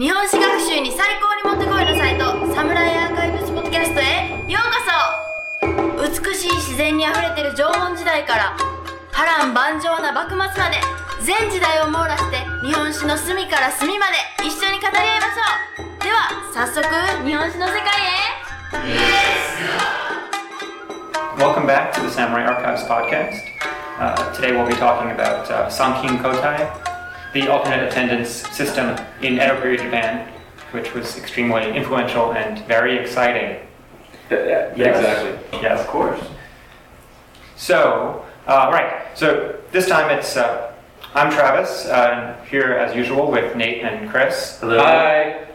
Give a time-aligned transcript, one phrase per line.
[0.00, 4.80] 日本史学習に最高にもってこいのサイトサムライアーカイブスポッドキャストへようこ
[6.08, 6.24] そ。
[6.24, 8.56] 美しい自然にあふれてる縄文時代から
[9.12, 10.80] 波乱万丈な幕末まで
[11.20, 16.02] 全時代を網羅して日本史の隅から隅まで一緒に語り合いましょう。
[16.02, 16.80] では早速
[17.28, 18.40] 日本史の世界へ。
[21.36, 23.52] Welcome back to the Samurai Archives podcast.
[24.00, 26.89] Uh, today we'll be talking about uh, Sankin Kotai,
[27.32, 30.28] the alternate attendance system in Edo period Japan,
[30.72, 33.58] which was extremely influential and very exciting.
[34.30, 34.96] Yeah, Yes.
[34.98, 35.60] Exactly.
[35.62, 36.20] Yes, of course.
[37.56, 39.06] So, uh, right.
[39.14, 40.72] So this time it's uh,
[41.14, 44.58] I'm Travis, uh, and here as usual with Nate and Chris.
[44.60, 44.78] Hello.
[44.78, 45.46] Hi.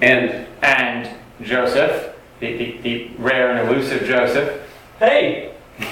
[0.00, 1.10] And And
[1.42, 4.62] Joseph, the, the, the rare and elusive Joseph.
[4.98, 5.52] Hey!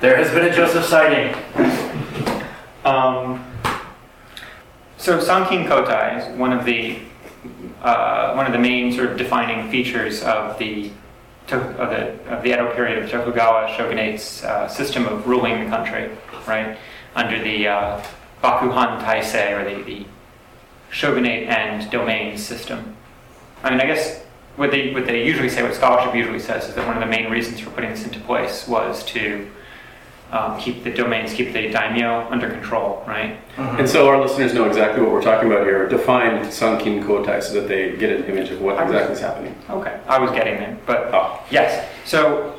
[0.00, 1.34] There has been a Joseph sighting.
[2.86, 3.44] Um,
[5.04, 6.98] so Sankin Kotai is one of the
[7.82, 10.90] uh, one of the main sort of defining features of the
[11.50, 16.10] of the of the Edo period of Tokugawa shogunate's uh, system of ruling the country,
[16.46, 16.78] right
[17.14, 18.02] under the uh,
[18.42, 20.06] Bakuhan Taisei or the, the
[20.90, 22.96] shogunate and domain system.
[23.62, 24.22] I mean, I guess
[24.56, 27.14] what they what they usually say, what scholarship usually says, is that one of the
[27.14, 29.50] main reasons for putting this into place was to
[30.32, 33.38] um, keep the domains, keep the daimyo under control, right?
[33.56, 35.88] and so our listeners know exactly what we're talking about here.
[35.88, 39.54] Define Sankin Kotai so that they get an image of what exactly is happening.
[39.70, 41.40] Okay, I was getting there, but Oh.
[41.50, 41.88] yes.
[42.04, 42.58] So,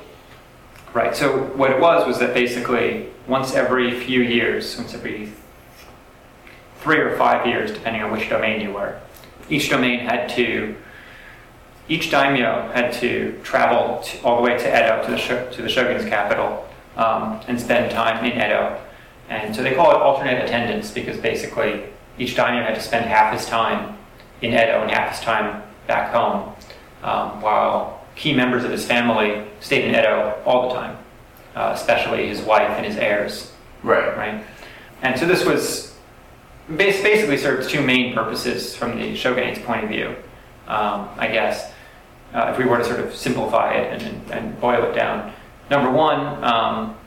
[0.94, 1.14] right.
[1.16, 5.32] So what it was was that basically once every few years, once every
[6.80, 9.00] three or five years, depending on which domain you were,
[9.50, 10.76] each domain had to,
[11.90, 15.62] each daimyo had to travel to, all the way to Edo to the sho- to
[15.62, 16.66] the shogun's capital
[16.98, 18.80] um, and spend time in Edo.
[19.30, 21.84] And so they call it alternate attendance because basically
[22.18, 23.98] each daimyo had to spend half his time
[24.42, 26.54] in Edo and half his time back home,
[27.04, 30.98] um, while key members of his family stayed in Edo all the time,
[31.56, 33.52] uh, especially his wife and his heirs
[33.84, 34.18] Right.
[34.18, 34.44] right?
[35.04, 35.96] And so this was
[36.70, 40.16] bas- basically served two main purposes from the shogunate's point of view,
[40.68, 41.72] um, I guess,
[42.34, 45.32] uh, if we were to sort of simplify it and, and boil it down.
[45.70, 46.98] Number one, um,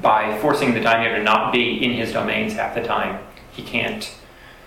[0.00, 4.14] by forcing the daimyo to not be in his domains half the time, he can't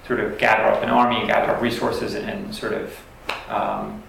[0.08, 2.98] sort of gather up an army, gather up resources, and, and sort of,
[3.50, 4.04] um,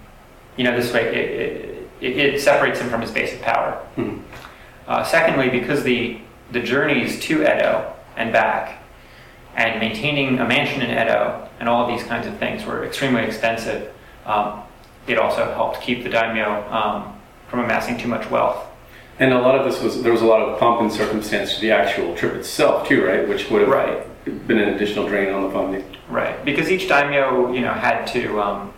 [0.57, 3.73] you know, this way it, it, it separates him from his base of power.
[3.95, 4.19] Hmm.
[4.87, 6.19] Uh, secondly, because the,
[6.51, 8.79] the journeys to Edo and back,
[9.55, 13.21] and maintaining a mansion in Edo and all of these kinds of things were extremely
[13.21, 13.93] expensive,
[14.25, 14.63] um,
[15.07, 17.12] it also helped keep the daimyo um,
[17.53, 18.65] from amassing too much wealth.
[19.19, 21.61] And a lot of this was there was a lot of pomp and circumstance to
[21.61, 23.29] the actual trip itself too, right?
[23.29, 24.47] Which would have Right.
[24.47, 25.83] been an additional drain on the funding.
[26.09, 28.73] Right, because each daimyo, you know, had to um,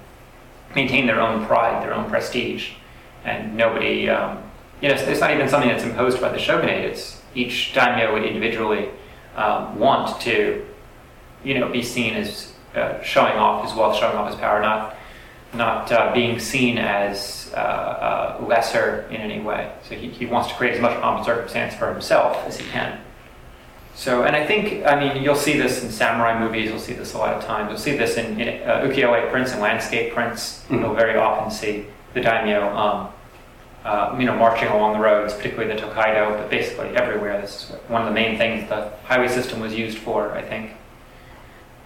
[0.76, 2.72] maintain their own pride, their own prestige,
[3.24, 4.40] and nobody, um,
[4.82, 6.84] you know, it's, it's not even something that's imposed by the shogunate.
[6.84, 8.90] It's each daimyo would individually
[9.38, 10.66] um, want to,
[11.46, 14.95] you know, be seen as uh, showing off his wealth, showing off his power, not
[15.54, 19.72] not uh, being seen as uh, uh, lesser in any way.
[19.88, 22.70] So he, he wants to create as much pomp and circumstance for himself as he
[22.70, 23.00] can.
[23.96, 27.14] So, and I think, I mean, you'll see this in samurai movies, you'll see this
[27.14, 27.70] a lot of times.
[27.70, 30.66] You'll see this in, in uh, ukiyo-e prints and landscape prints.
[30.68, 30.82] Mhm.
[30.82, 33.08] You'll very often see the daimyo, um,
[33.86, 37.40] uh, you know, marching along the roads, particularly the Tokaido, but basically everywhere.
[37.40, 40.72] This is one of the main things the highway system was used for, I think.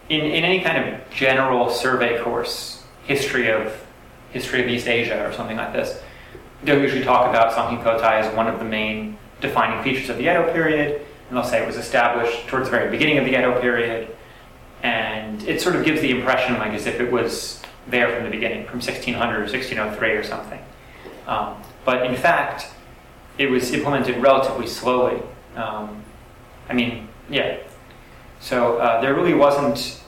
[0.10, 2.79] In, in any kind of general survey course,
[3.10, 3.86] history of
[4.32, 6.02] history of East Asia or something like this,
[6.64, 10.24] they'll usually talk about Sankin Kotai as one of the main defining features of the
[10.24, 13.60] Edo period, and they'll say it was established towards the very beginning of the Edo
[13.60, 14.16] period,
[14.84, 18.30] and it sort of gives the impression like as if it was there from the
[18.30, 20.62] beginning, from 1600 or 1603 or something.
[21.26, 21.56] Um,
[21.86, 22.68] but in fact,
[23.40, 25.20] it was implemented relatively slowly.
[25.56, 26.04] Um,
[26.70, 27.58] I mean, yeah.
[28.40, 30.00] So uh, there really wasn't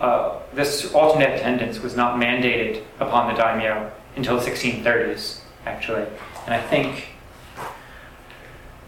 [0.00, 6.04] uh, this alternate attendance was not mandated upon the daimyo until the 1630s, actually.
[6.46, 7.08] And I think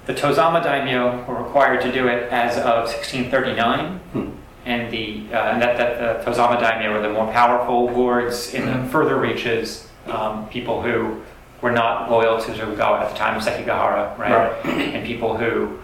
[0.06, 4.30] the Tozama daimyo were required to do it as of 1639, Hmm.
[4.64, 8.64] and the uh, and that, that the Tozama daimyo were the more powerful lords in
[8.66, 8.88] the Mhm.
[8.88, 11.20] further reaches, um, people who
[11.60, 14.32] were not loyal to Tokugawa at the time of Sekigahara, right?
[14.32, 14.66] Right.
[14.94, 15.78] And people who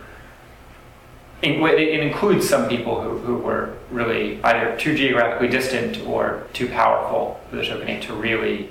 [1.45, 7.41] it, includes some people who, who were really either too geographically distant or too powerful
[7.51, 8.71] for the shogunate to really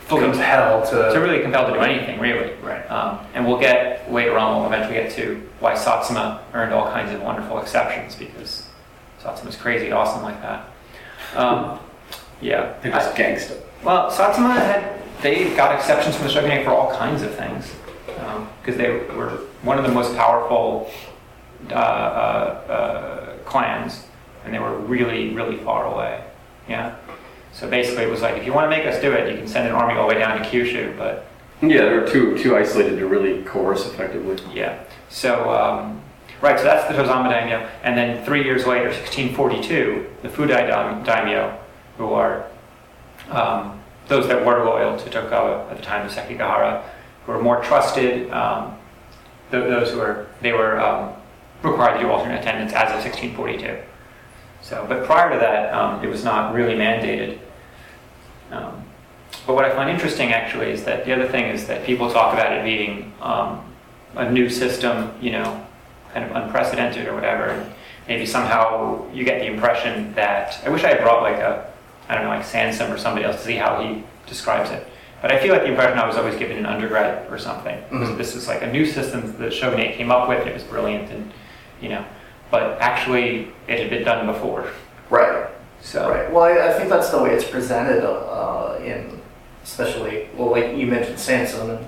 [0.00, 1.20] fully Compelled to to.
[1.20, 2.52] really compelled to do anything, really.
[2.62, 2.88] Right.
[2.90, 7.12] Um, and we'll get later on, we'll eventually get to why Satsuma earned all kinds
[7.12, 8.66] of wonderful exceptions because
[9.22, 10.68] Satsuma's crazy awesome like that.
[11.36, 11.78] Um,
[12.40, 12.74] yeah.
[12.82, 13.56] They're just gangster.
[13.84, 17.72] Well, Satsuma had they got exceptions from the shogunate for all kinds of things
[18.60, 20.90] because they were one of the most powerful
[21.70, 24.04] uh, uh, uh, clans,
[24.44, 26.24] and they were really, really far away.
[26.68, 26.96] Yeah.
[27.52, 29.48] So basically, it was like if you want to make us do it, you can
[29.48, 31.26] send an army all the way down to Kyushu, but
[31.60, 34.36] Yeah, they're too too isolated to really coerce effectively.
[34.54, 34.78] yeah.
[35.08, 36.00] So, um,
[36.40, 37.68] right, so that's the Tozama daimyo.
[37.82, 41.58] And then three years later, 1642, the Fudai daimyo,
[41.98, 42.46] who are
[43.30, 46.82] um, those that were loyal to Tokugawa at the time of Sekigahara,
[47.26, 48.76] who were more trusted, um,
[49.50, 51.12] th- those who were, they were um,
[51.62, 53.78] required to do alternate attendance as of 1642.
[54.62, 57.38] So, but prior to that, um, it was not really mandated.
[58.50, 58.84] Um,
[59.46, 62.34] but what I find interesting actually is that the other thing is that people talk
[62.34, 63.64] about it being um,
[64.16, 65.66] a new system, you know,
[66.12, 67.44] kind of unprecedented or whatever.
[67.44, 67.72] And
[68.08, 71.72] maybe somehow you get the impression that I wish I had brought like a,
[72.08, 74.86] I don't know, like Sansom or somebody else to see how he describes it.
[75.22, 77.78] But I feel like the impression I was always given in undergrad or something.
[77.90, 78.16] was Mhm.
[78.16, 80.46] This is like a new system that shogunate came up with.
[80.46, 81.30] It was brilliant, and
[81.80, 82.04] you know,
[82.50, 84.70] but actually it had been done before.
[85.08, 85.48] Right.
[85.80, 86.30] So Right.
[86.30, 89.20] Well, I, I think that's the way it's presented uh, in,
[89.64, 91.86] especially, well, like you mentioned Sansom and,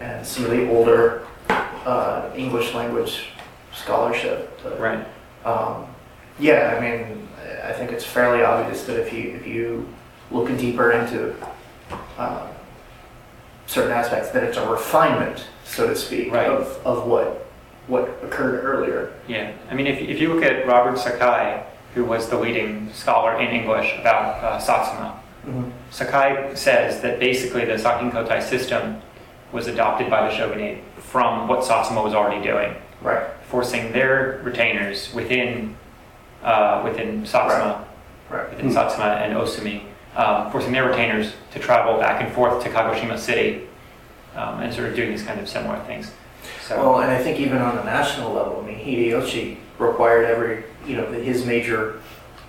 [0.00, 3.28] and some of the older uh, English language
[3.74, 4.58] scholarship.
[4.62, 5.04] But, right,
[5.44, 5.86] um,
[6.38, 7.28] yeah, I mean,
[7.64, 9.88] I think it's fairly obvious that if you if you
[10.30, 11.34] look deeper into
[12.18, 12.48] uh,
[13.66, 16.48] certain aspects, that it's a refinement, so to speak, Right.
[16.48, 17.45] of, of what
[17.86, 19.12] what occurred earlier.
[19.28, 19.52] yeah.
[19.70, 21.62] I mean, if if you look at Robert Sakai,
[21.94, 25.20] who was the leading scholar in English about uh, Satsuma,
[25.90, 29.00] Sakai says that basically the Sankin Kotai system
[29.52, 33.22] was adopted by the shogunate from what Satsuma was already doing, Right.
[33.48, 35.76] forcing their retainers within
[36.42, 37.84] uh, within Satsuma,
[38.28, 38.50] Right.
[38.50, 38.72] within Hmm.
[38.72, 39.82] Satsuma and Osumi,
[40.16, 43.62] um, forcing their retainers to travel back and forth to Kagoshima City,
[44.34, 46.10] um, and sort of doing these kind of similar things.
[46.66, 50.64] So Well, and I think even on a national level, I mean, Hideyoshi required every,
[50.86, 52.00] you know, his major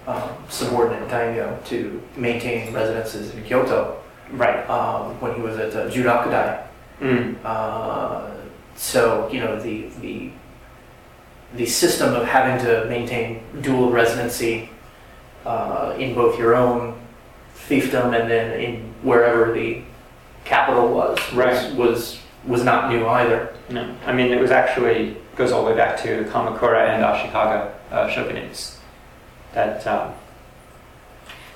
[0.07, 5.89] um, subordinate daimyo to maintain residences in Kyoto right, um, when he was at uh,
[5.89, 6.65] Jurakudai.
[6.99, 7.35] Mm.
[7.43, 8.31] Uh,
[8.75, 10.31] so, you know, the, the,
[11.55, 14.69] the system of having to maintain dual residency
[15.45, 16.97] uh, in both your own
[17.55, 19.83] fiefdom and then in wherever the
[20.43, 21.53] capital was, Right.
[21.53, 22.19] was, was
[22.63, 23.53] not new either.
[23.69, 27.71] No, I mean it was actually goes all the way back to Kamakura and Ashikaga
[27.91, 28.77] uh, shogunates.
[29.53, 30.13] That um,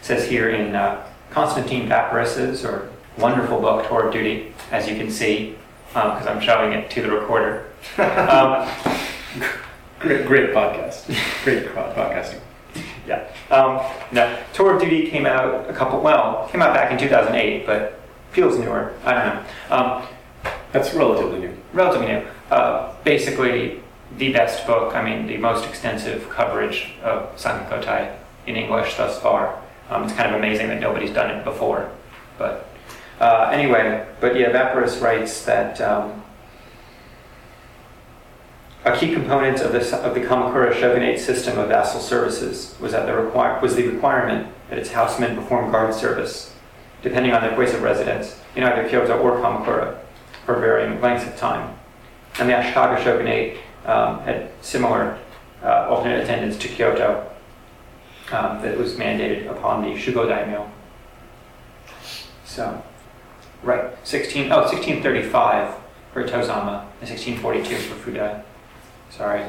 [0.02, 5.10] says here in uh, Constantine Vaporis's or wonderful book Tour of Duty, as you can
[5.10, 5.56] see,
[5.88, 7.66] because I'm showing it to the recorder.
[7.98, 8.68] um,
[10.02, 11.06] Great, great podcast.
[11.44, 12.40] Great podcasting.
[13.08, 13.28] yeah.
[13.52, 13.80] Um,
[14.12, 16.02] no, Tour of Duty came out a couple.
[16.02, 18.00] Well, came out back in 2008, but
[18.32, 18.96] feels newer.
[19.06, 20.08] I don't know.
[20.72, 21.58] That's relatively new.
[21.74, 22.28] relatively new.
[22.50, 23.82] Uh, basically,
[24.18, 28.16] the best book, I mean, the most extensive coverage of Sankin Kotai
[28.48, 29.62] in English thus far.
[29.90, 31.92] Um, it's kind of amazing that nobody's done it before.
[32.38, 32.70] But
[33.20, 36.24] uh, anyway, but yeah, Vaporis writes that um,
[38.84, 43.06] a key component of, this, of the Kamakura shogunate system of vassal services was, that
[43.06, 46.56] the was the requirement that its housemen perform guard service,
[47.02, 50.01] depending on their place of residence, in either Kyoto or Kamakura,
[50.46, 51.78] for varying lengths of time.
[52.40, 55.18] And the Ashikaga shogunate um, had similar
[55.64, 57.30] uh, alternate attendance to Kyoto
[58.32, 60.70] um, that was mandated upon the Shugo daimyo.
[62.46, 62.84] So,
[63.64, 65.76] right, 16, oh, 1635
[66.14, 68.44] for Tozama and 1642 for Fudai.
[69.10, 69.44] Sorry.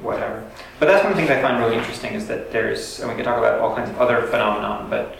[0.00, 0.48] Whatever.
[0.78, 3.16] But that's one of the things I find really interesting is that there's, and we
[3.16, 5.16] could talk about all kinds of other phenomenon, but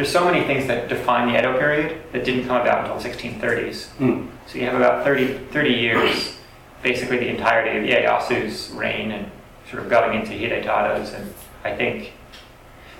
[0.00, 3.88] there's so many things that define the Edo period that didn't come about until 1630s.
[3.98, 4.28] Hmm.
[4.46, 6.38] So you have about 30, 30 years,
[6.82, 9.30] basically the entirety of Ieyasu's reign and
[9.70, 12.12] sort of going into Hidetada's, and I think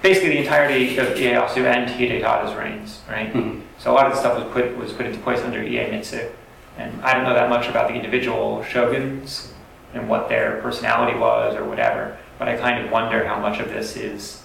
[0.02, 3.33] basically the entirety of Ieyasu and Hidetada's reigns, right?
[3.33, 3.62] Mhm.
[3.78, 6.28] So a lot of the stuff was put was put into place under Iemitsu,
[6.76, 9.54] and I don't know that much about the individual shoguns
[9.95, 13.71] and what their personality was or whatever, but I kind of wonder how much of
[13.71, 14.39] this is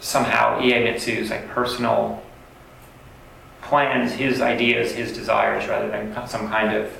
[0.00, 2.22] somehow Iemitsu's like personal
[3.62, 6.92] plans, his ideas, his desires, rather than some kind of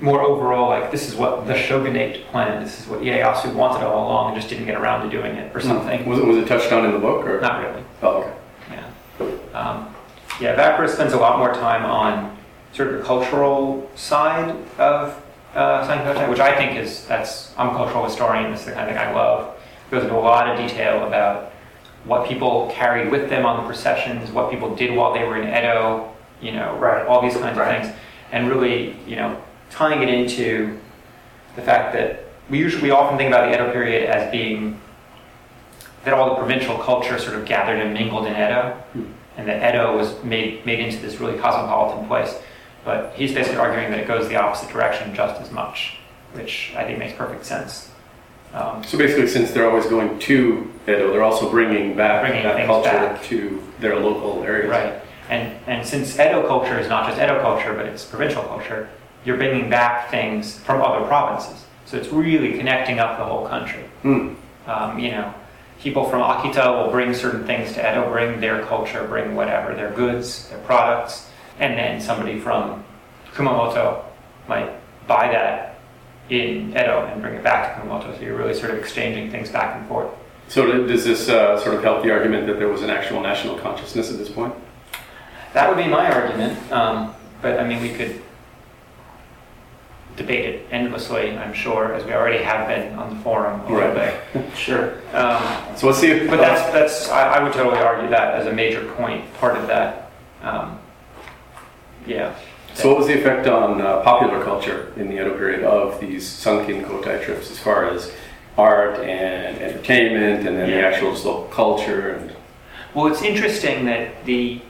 [0.00, 4.06] more overall, like this is what the shogunate planned, this is what Ieyasu wanted all
[4.06, 6.06] along, and just didn't get around to doing it, or something.
[6.06, 7.40] Was it, was it touched on in the book or?
[7.40, 7.84] Not really.
[8.02, 8.34] Oh, okay.
[8.70, 9.58] Yeah.
[9.58, 9.94] Um,
[10.40, 12.36] yeah, Vaporis spends a lot more time on
[12.72, 15.22] sort of the cultural side of
[15.54, 18.52] uh, which I think is that's I'm a cultural historian.
[18.52, 19.56] This is the kind of thing I love.
[19.90, 21.49] goes into a lot of detail about
[22.04, 25.46] what people carried with them on the processions, what people did while they were in
[25.48, 26.08] Edo,
[26.40, 27.06] you know, Right.
[27.06, 27.76] all these kinds Right.
[27.76, 27.96] of things,
[28.32, 29.36] and really, you know,
[29.70, 30.78] tying it into
[31.56, 34.80] the fact that we usually we often think about the Edo period as being
[36.04, 39.02] that all the provincial culture sort of gathered and mingled in Edo, Hmm.
[39.36, 42.38] and that Edo was made made into this really cosmopolitan place.
[42.84, 45.98] But he's basically arguing that it goes the opposite direction just as much,
[46.32, 47.90] which I think makes perfect sense.
[48.54, 52.90] Um, So basically, since they're always going to they're also bringing back Bringing that culture
[52.90, 53.22] back.
[53.24, 54.70] to their local areas.
[54.70, 54.94] Right.
[55.28, 58.88] And, and since Edo culture is not just Edo culture, but it's provincial culture,
[59.24, 61.64] you're bringing back things from other provinces.
[61.86, 63.84] So it's really connecting up the whole country.
[64.02, 64.34] Hmm.
[64.66, 65.32] Um, you know,
[65.80, 69.90] people from Akita will bring certain things to Edo, bring their culture, bring whatever, their
[69.92, 71.28] goods, their products,
[71.58, 72.84] and then somebody from
[73.32, 74.04] Kumamoto
[74.48, 74.70] might
[75.06, 75.78] buy that
[76.28, 78.16] in Edo and bring it back to Kumamoto.
[78.16, 80.10] So you're really sort of exchanging things back and forth.
[80.50, 83.56] So does this uh, sort of help the argument that there was an actual national
[83.60, 84.52] consciousness at this point?
[85.54, 88.20] That would be my argument, um, but I mean, we could
[90.16, 93.78] debate it endlessly, I'm sure, as we already have been on the forum a little
[93.92, 94.20] Right.
[94.32, 94.44] bit.
[94.56, 94.94] Sure.
[95.12, 95.40] Um,
[95.76, 96.28] So let's see if.
[96.28, 99.68] but that's, that's I, I would totally argue that as a major point, part of
[99.68, 100.10] that.
[100.42, 100.80] Um,
[102.08, 102.34] yeah.
[102.74, 106.26] So what was the effect on uh, popular culture in the Edo period of these
[106.28, 108.12] Sankin Kotai trips as far as
[108.60, 112.32] art and entertainment and then the actual local culture and
[112.94, 114.60] Well, it's interesting that the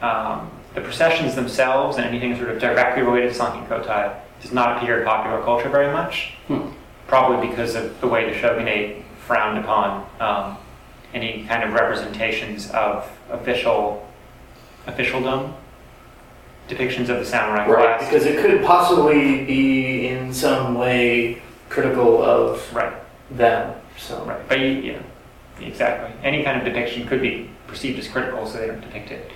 [0.00, 4.76] um, the processions themselves and anything sort of directly related to Sankin Kotai does not
[4.76, 6.34] appear in popular culture very much.
[6.46, 6.68] Hmm.
[7.08, 10.56] Probably because of the way the shogunate frowned upon um,
[11.14, 14.06] any kind of representations of official
[14.86, 15.54] officialdom,
[16.68, 18.08] depictions of the samurai Right, class.
[18.08, 22.94] because it could possibly be in some way critical of right.
[23.30, 23.74] them.
[23.96, 25.02] So Right, but you, know,
[25.60, 26.12] exactly.
[26.22, 29.30] Any kind of depiction could be perceived as critical, so they don't depict it.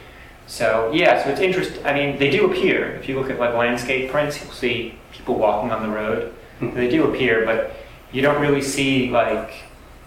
[0.47, 1.85] So yeah, so it's interesting.
[1.85, 2.93] I mean, they do appear.
[2.97, 6.35] If you look at like landscape prints, you'll see people walking on the road.
[6.59, 6.75] Hmm.
[6.75, 7.75] They do appear, but
[8.13, 9.53] you don't really see like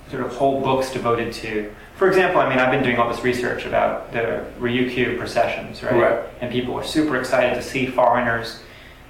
[0.09, 1.73] sort of whole books devoted to.
[1.95, 5.95] For example, I mean, I've been doing all this research about the Ryukyu processions, right?
[5.95, 6.25] Right.
[6.41, 8.59] And people are super excited to see foreigners,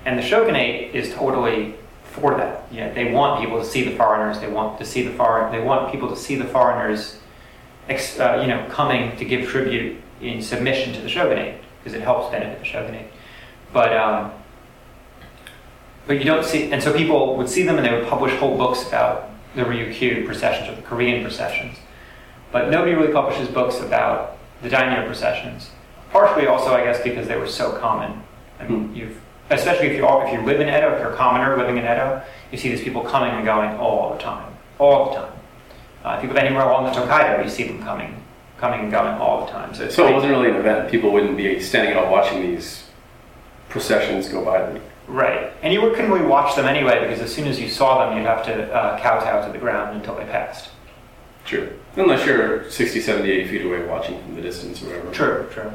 [0.05, 1.75] and the shogunate is totally
[2.15, 2.67] for that.
[2.71, 4.39] Yeah, they want people to see the foreigners.
[4.39, 5.51] They want to see the foreign.
[5.51, 7.19] They want people to see the foreigners,
[7.89, 12.01] ex, uh, you know, coming to give tribute in submission to the shogunate because it
[12.01, 13.11] helps benefit the shogunate.
[13.73, 14.31] But um,
[16.07, 18.57] but you don't see, and so people would see them and they would publish whole
[18.57, 21.77] books about the Ryukyu processions or the Korean processions.
[22.51, 25.71] But nobody really publishes books about the daimyo processions.
[26.11, 28.21] Partially also, I guess, because they were so common.
[28.59, 31.15] I mean, you've, especially if you are, if you live in Edo, if you're a
[31.15, 32.21] commoner living in Edo,
[32.51, 35.33] you see these people coming and going all the time, all the time.
[36.03, 38.15] Uh, if you live anywhere along the Tokaido, you see them coming,
[38.57, 39.73] coming and going all the time.
[39.73, 40.89] So, it's so it wasn't really an event.
[40.89, 42.85] People wouldn't be standing out watching these
[43.69, 44.59] processions go by.
[44.59, 44.81] Them.
[45.07, 45.51] Right.
[45.61, 48.25] And you couldn't really watch them anyway because as soon as you saw them, you'd
[48.25, 50.69] have to uh, kowtow to the ground until they passed.
[51.45, 51.77] True.
[51.95, 55.11] Unless you're 60, 70, 80 feet away watching from the distance or whatever.
[55.11, 55.71] True, true.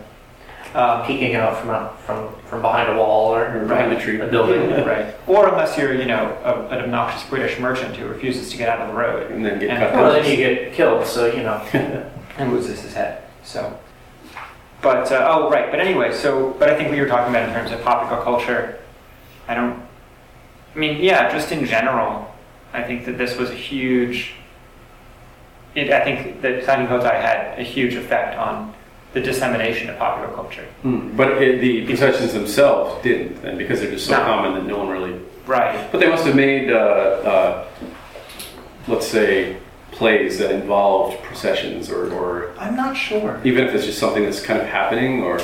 [0.72, 4.20] Um, peeking out from out, from from behind a wall or behind a tree.
[4.20, 4.70] a building.
[4.86, 5.14] right.
[5.26, 8.80] Or unless you're, you know, a, an obnoxious British merchant who refuses to get out
[8.80, 11.06] of the road And then get And- cut Well, then you get killed.
[11.06, 11.56] So you know.
[12.38, 13.22] and loses his head.
[13.42, 13.78] So,
[14.80, 15.70] but uh, oh, right.
[15.70, 18.22] But anyway, so but I think what you were talking about in terms of popular
[18.22, 18.78] culture,
[19.48, 19.82] I don't.
[20.74, 22.32] I mean, yeah, just in general,
[22.72, 24.34] I think that this was a huge.
[25.74, 28.72] It, I think that Sankin Kotai had a huge effect on
[29.12, 30.64] the dissemination of popular culture.
[30.82, 31.16] Hmm.
[31.16, 34.24] But it, the processions themselves didn't, and because they're just so No.
[34.24, 35.20] common that no one really.
[35.46, 35.90] Right.
[35.90, 37.68] But they must have made, uh, uh,
[38.86, 39.56] let's say,
[39.90, 43.40] plays that involved processions, or, or I'm not sure.
[43.44, 45.40] even if it's just something that's kind of happening, or.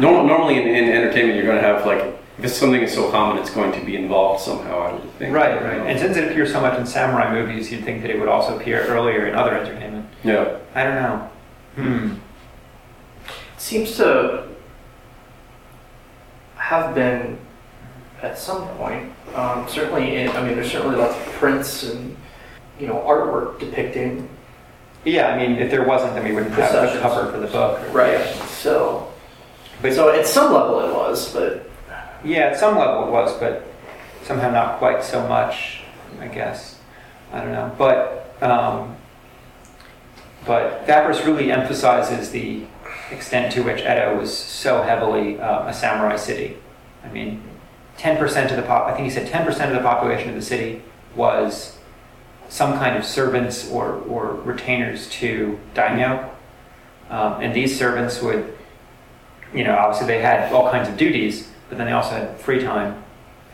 [0.00, 2.02] Normal, normally in, in entertainment, you're going to have like
[2.38, 4.80] if it's something is so common, it's going to be involved somehow.
[4.80, 5.34] I would think.
[5.34, 5.86] Right, right.
[5.86, 8.58] And since it appears so much in samurai movies, you'd think that it would also
[8.58, 10.06] appear earlier in other entertainment.
[10.24, 10.56] Yeah.
[10.74, 11.30] I don't know.
[11.74, 12.14] Hmm.
[13.56, 14.44] seems to
[16.56, 17.38] have been
[18.22, 19.10] at some point.
[19.34, 22.16] Um, certainly, in, I mean, there's certainly lots of prints and
[22.78, 24.28] you know artwork depicting.
[25.04, 27.80] Yeah, I mean, if there wasn't, then we wouldn't have the cover for the book.
[27.92, 28.24] Right.
[28.48, 29.08] So,
[29.80, 31.68] But- so at some level it was, but
[32.24, 33.66] Yeah, at some level it was, but
[34.22, 35.80] somehow not quite so much,
[36.20, 36.78] I guess.
[37.32, 37.72] I don't know.
[37.76, 38.91] But um,
[40.44, 42.64] but Vaporis really emphasizes the
[43.10, 46.56] extent to which Edo was so heavily uh, a samurai city.
[47.04, 47.42] I mean,
[47.98, 50.82] 10% of the pop, I think he said 10% of the population of the city
[51.14, 51.78] was
[52.48, 56.30] some kind of servants or, or retainers to daimyo.
[57.10, 58.56] Um, and these servants would,
[59.54, 62.62] you know, obviously they had all kinds of duties, but then they also had free
[62.62, 63.02] time.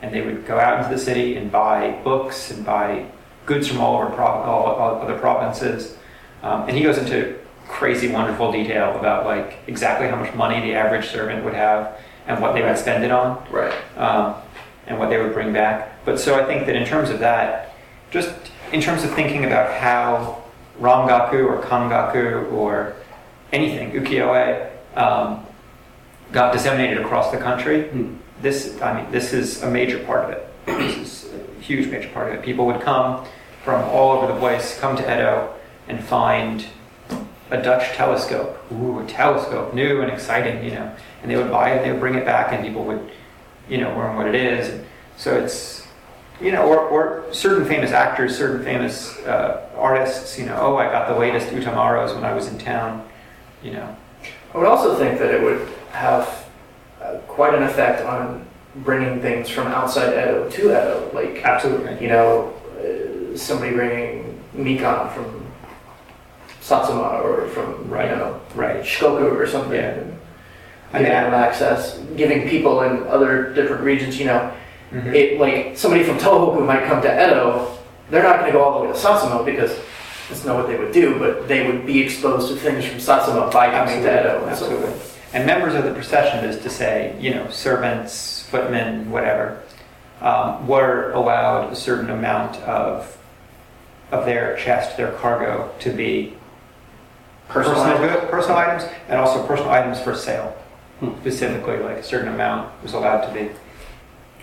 [0.01, 3.05] And they would go out into the city and buy books and buy
[3.45, 5.97] goods from all over prov- all, all other provinces.
[6.43, 10.73] Um, and he goes into crazy, wonderful detail about like exactly how much money the
[10.75, 13.73] average servant would have and what they would spend it on Right.
[13.97, 14.35] um,
[14.87, 16.03] and what they would bring back.
[16.05, 17.73] But so I think that in terms of that,
[18.11, 18.33] just
[18.71, 20.43] in terms of thinking about how
[20.79, 22.93] Rangaku or Kangaku or
[23.51, 25.45] anything, ukiyo-e, um,
[26.31, 28.13] got disseminated across the country, Hmm.
[28.41, 30.47] this, I mean, this is a major part of it.
[30.65, 32.41] This is a huge major part of it.
[32.43, 33.25] People would come
[33.63, 35.49] from all over the place, come to Edo
[35.89, 36.65] and find
[37.51, 38.57] a Dutch telescope.
[38.71, 40.95] Ooh, a telescope, new and exciting, you know.
[41.21, 43.11] And they would buy it, they would bring it back, and people would,
[43.67, 44.69] you know, learn what it is.
[44.69, 44.85] And
[45.17, 45.87] so it's,
[46.39, 50.85] you know, or, or certain famous actors, certain famous uh, artists, you know, oh, I
[50.85, 53.05] got the latest Utamaros when I was in town,
[53.63, 53.97] you know.
[54.53, 56.47] I would also think that it would have
[57.01, 58.45] uh, quite an effect on
[58.77, 61.11] bringing things from outside Edo to Edo.
[61.13, 62.01] Like, Absolutely.
[62.01, 65.48] you know, uh, somebody bringing Mikan from
[66.73, 68.09] Satsuma or from, Right.
[68.11, 68.81] you know, Right.
[68.83, 69.75] Shikoku or something.
[69.75, 69.91] Yeah.
[69.91, 70.17] and
[70.93, 74.49] I mean, access, giving people in other different regions, you know,
[74.93, 75.13] Mhm.
[75.13, 77.67] it like somebody from Tohoku might come to Edo,
[78.09, 79.71] they're not going to go all the way to Satsuma because
[80.29, 83.49] that's not what they would do, but they would be exposed to things from Satsuma
[83.51, 84.35] by coming to Edo.
[84.47, 84.87] and so Absolutely.
[84.87, 85.19] forth.
[85.33, 89.57] And members of the procession is to say, you know, servants, footmen, whatever,
[90.23, 93.15] um, were allowed a certain amount of
[94.11, 96.33] of their chest, their cargo, to be
[97.49, 97.97] personal, Personal.
[98.21, 100.55] good, personal items, and also personal items for sale.
[100.99, 101.11] Hmm.
[101.21, 103.49] Specifically, like a certain amount was allowed to be.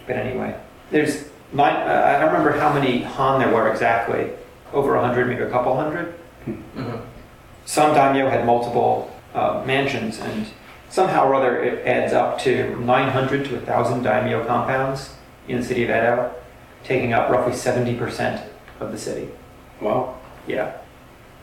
[0.06, 0.54] But anyway,
[0.90, 1.76] there's nine.
[1.76, 4.30] Uh, I don't remember how many han there were exactly.
[4.72, 6.14] Over a hundred, maybe a couple hundred
[6.46, 7.00] Mhm.
[7.64, 10.46] some daimyo had multiple uh, mansions, and
[10.88, 15.14] somehow or other it adds up to 900 to 1,000 daimyo compounds
[15.48, 16.30] in the city of Edo,
[16.84, 18.40] taking up roughly 70%
[18.80, 19.28] of the city.
[19.80, 20.14] Wow.
[20.46, 20.72] Yeah.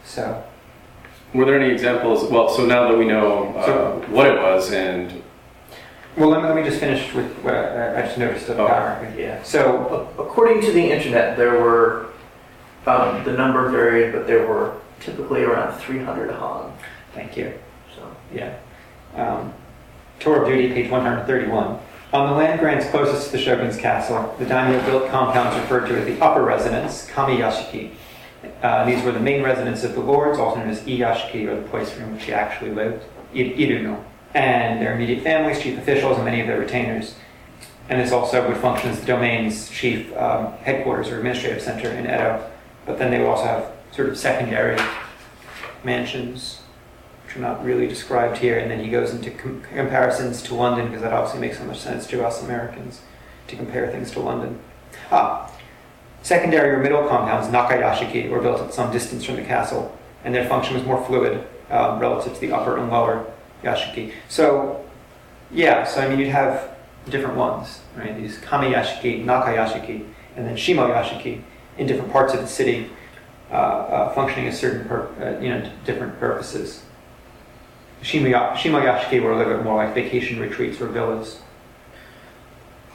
[0.06, 0.43] So,
[1.34, 2.30] Were there any examples?
[2.30, 5.22] Well, so now that we know uh, So- what it was and
[6.15, 8.63] well, let me, let me just finish with what I, I just noticed of the
[8.63, 8.67] Oh.
[8.67, 9.19] hierarchy.
[9.19, 9.41] Yeah.
[9.41, 12.06] So, A- According to the internet, there were,
[12.86, 16.72] um, the number varied, but there were typically around 300 Han.
[17.15, 17.54] thank you.
[17.96, 18.52] So, Yeah.
[19.17, 19.54] Um,
[20.19, 21.80] Tour of Duty, page 131.
[22.13, 25.98] On the land grants closest to the shogun's castle, the daimyo built compounds referred to
[25.98, 27.89] as the upper residence, kamiyashiki.
[28.62, 31.67] Uh, these were the main residence of the lords, also known as iyashiki, or the
[31.69, 33.03] place in which he actually lived,
[33.34, 34.03] iruno,
[34.34, 37.15] and their immediate families, chief officials, and many of their retainers.
[37.89, 42.06] And this also would function as the domain's chief um, headquarters or administrative center in
[42.06, 42.49] Edo.
[42.86, 44.79] But then they would also have sort of secondary
[45.84, 46.62] mansions
[47.34, 50.88] which are not really described here, and then he goes into com- comparisons to London
[50.88, 53.01] because that obviously makes so much sense to us Americans
[53.47, 54.60] to compare things to London.
[55.12, 55.51] Ah,
[56.23, 60.47] secondary or middle compounds, Nakayashiki, were built at some distance from the castle, and their
[60.47, 63.25] function was more fluid um, relative to the upper and lower
[63.63, 64.13] yashiki.
[64.29, 64.83] So,
[65.51, 66.71] yeah, so I mean, you'd have
[67.09, 68.15] different ones, right?
[68.15, 70.05] These Kamiyashiki, Nakayashiki,
[70.36, 71.41] and then Shimoyashiki
[71.77, 72.89] in different parts of the city,
[73.51, 76.83] uh, uh, functioning as certain, pur- uh, you know, different purposes.
[78.01, 81.39] Shimoya- Shimoyashiki were a little bit more like vacation retreats or villas.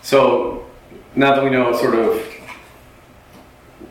[0.02, 0.64] so
[1.14, 2.22] now that we know sort of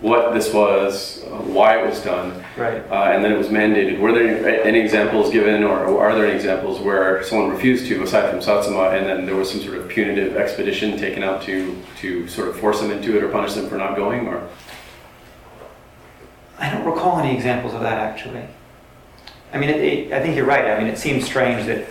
[0.01, 2.83] what this was, uh, why it was done, Right.
[2.91, 3.99] uh, and then it was mandated.
[3.99, 8.29] Were there any examples given, or are there any examples where someone refused to, aside
[8.29, 12.27] from Satsuma, and then there was some sort of punitive expedition taken out to to
[12.27, 14.27] sort of force them into it or punish them for not going?
[14.27, 14.47] Or
[16.59, 18.43] I don't recall any examples of that actually.
[19.53, 20.65] I mean, it, it, I think you're right.
[20.65, 21.87] I mean, it seems strange that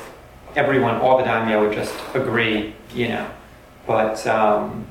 [0.55, 3.29] everyone, all the daimyo, would just agree, you know.
[3.87, 4.87] But um,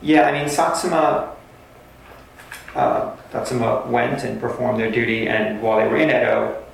[0.00, 1.34] yeah, I mean, Satsuma,
[2.74, 6.64] uh, Satsuma went and performed their duty, and while they were in Edo,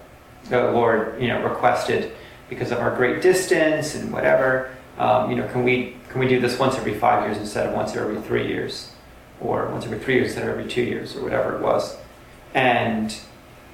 [0.49, 2.13] the Lord, you know, requested
[2.49, 6.41] because of our great distance and whatever, um, you know, can we can we do
[6.41, 8.91] this once every five years instead of once every three years?
[9.41, 11.97] or once every three years instead of every two years, or whatever it was.
[12.55, 13.15] And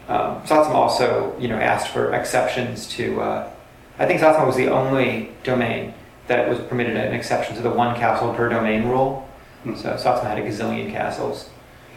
[0.09, 3.21] um, Satsuma also, you know, asked for exceptions to.
[3.21, 3.51] Uh,
[3.99, 5.95] I think Satsuma was the only domain
[6.27, 9.29] that was permitted an exception to the one castle per domain rule.
[9.63, 9.75] Hmm.
[9.75, 11.51] So Satsuma had a gazillion castles.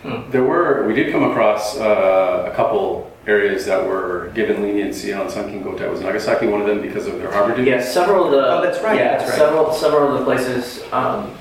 [0.04, 5.30] There were, we did come across uh, a couple areas that were given leniency on
[5.30, 5.90] Sankin Kotai.
[5.90, 7.68] Was Nagasaki one of them because of their harbor duties?
[7.68, 8.46] yeah, several of the.
[8.46, 9.38] Oh, that's right, Yeah, that's right.
[9.40, 11.34] several several of the places, um,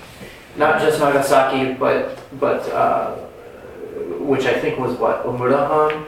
[0.57, 3.16] not just Nagasaki, but but uh,
[4.20, 6.07] which I think was what Omura Han.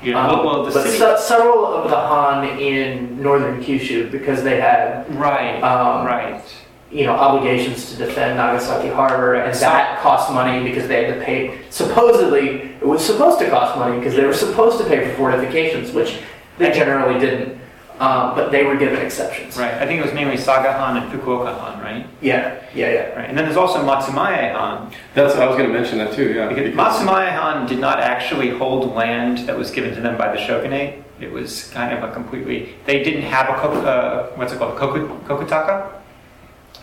[0.00, 0.20] Yeah.
[0.24, 0.98] Um, well, well, the but city.
[0.98, 5.60] se- several of the Han in northern Kyushu because they had right.
[5.62, 6.44] um, right.
[6.90, 11.24] You know obligations to defend Nagasaki Harbor, and that cost money because they had to
[11.24, 11.60] pay.
[11.70, 15.92] Supposedly, it was supposed to cost money because they were supposed to pay for fortifications,
[15.92, 16.20] which
[16.58, 17.58] they generally didn't.
[18.00, 19.56] Um, but they were given exceptions.
[19.58, 19.74] Right.
[19.74, 22.06] I think it was mainly Saga Han and Fukuoka Han, right?
[22.20, 23.08] Yeah, yeah, yeah.
[23.16, 23.28] Right.
[23.28, 24.92] And then there's also Matsumae Han.
[25.14, 26.32] That's I was going to mention that too.
[26.32, 26.48] Yeah.
[26.48, 30.30] Because because- Matsumae Han did not actually hold land that was given to them by
[30.32, 31.02] the shogunate.
[31.20, 32.76] It was kind of a completely.
[32.86, 35.90] They didn't have a uh, what's it called, koku, kokutaka.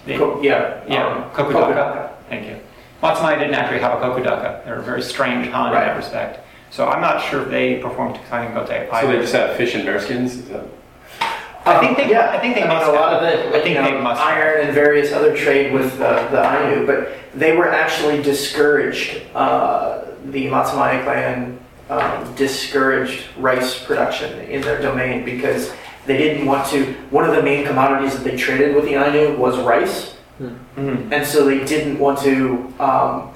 [0.05, 2.09] They- Co- yeah, yeah, um, kokudaka.
[2.29, 2.57] Thank you.
[3.01, 4.63] Matsumae didn't actually have a kokudaka.
[4.65, 6.39] They're a very strange Han in that respect.
[6.71, 10.25] So I'm not sure if they performed Kaigote So they just have fish and bearskins.
[10.25, 10.65] Is that?
[11.67, 13.23] I think they- yeah, I think they mean, must a lot have.
[13.23, 13.47] of it.
[13.55, 14.37] I think you they know, must have.
[14.37, 19.21] iron and various other trade with uh, the Ainu, but they were actually discouraged.
[19.33, 21.57] Uh, the Matsumae clan
[21.89, 25.71] um, discouraged rice production in their domain because
[26.05, 26.93] they didn't want to.
[27.09, 31.11] One of the main commodities that they traded with the Ainu was rice, Mhm.
[31.11, 33.29] and so they didn't want to um,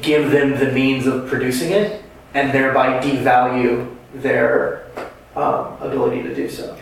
[0.00, 2.02] give them the means of producing it,
[2.34, 4.84] and thereby devalue their
[5.36, 6.74] um, ability to do so.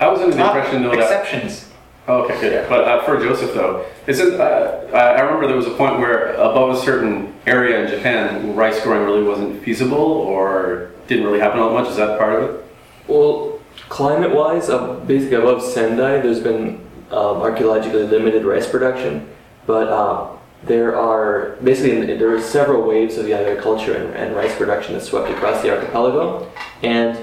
[0.00, 0.98] I was under the Not impression though that.
[1.00, 1.70] exceptions.
[2.06, 2.68] Oh, okay, good.
[2.68, 5.98] But uh, for Joseph though, is it, uh, I I remember there was a point
[5.98, 11.40] where above a certain area in Japan, rice growing really wasn't feasible or didn't really
[11.40, 11.90] happen all that much.
[11.90, 12.64] Is that part of it?
[13.06, 13.53] Well,
[13.88, 19.28] climate-wise, uh, basically above Sendai, there's been um, archaeologically limited rice production,
[19.66, 20.28] but uh,
[20.64, 25.02] there are basically there are several waves of the agriculture and, and rice production that
[25.02, 26.50] swept across the archipelago,
[26.82, 27.18] and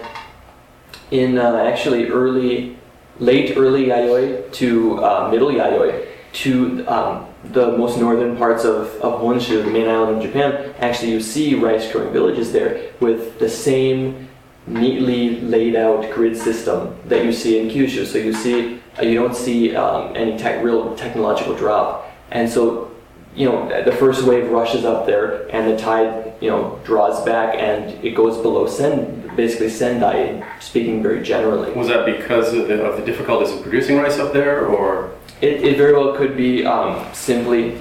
[1.09, 2.77] in uh, actually early,
[3.19, 9.19] late early Yayoi to uh, middle Yayoi to um, the most northern parts of, of
[9.19, 13.49] Honshu, the main island of Japan, actually you see rice growing villages there with the
[13.49, 14.29] same
[14.71, 18.05] neatly laid out grid system that you see in Kyushu.
[18.05, 22.09] So you see, uh, you don't see um, any tech, real technological drop.
[22.31, 22.91] And so,
[23.35, 27.55] you know, the first wave rushes up there and the tide, you know, draws back
[27.55, 31.71] and it goes below Sen, basically Sendai, speaking very generally.
[31.73, 35.63] Was that because of the, of the difficulties in producing rice up there, or It,
[35.63, 37.77] it very well could be um, simply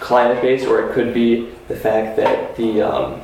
[0.00, 3.22] climate based, or it could be the fact that the um,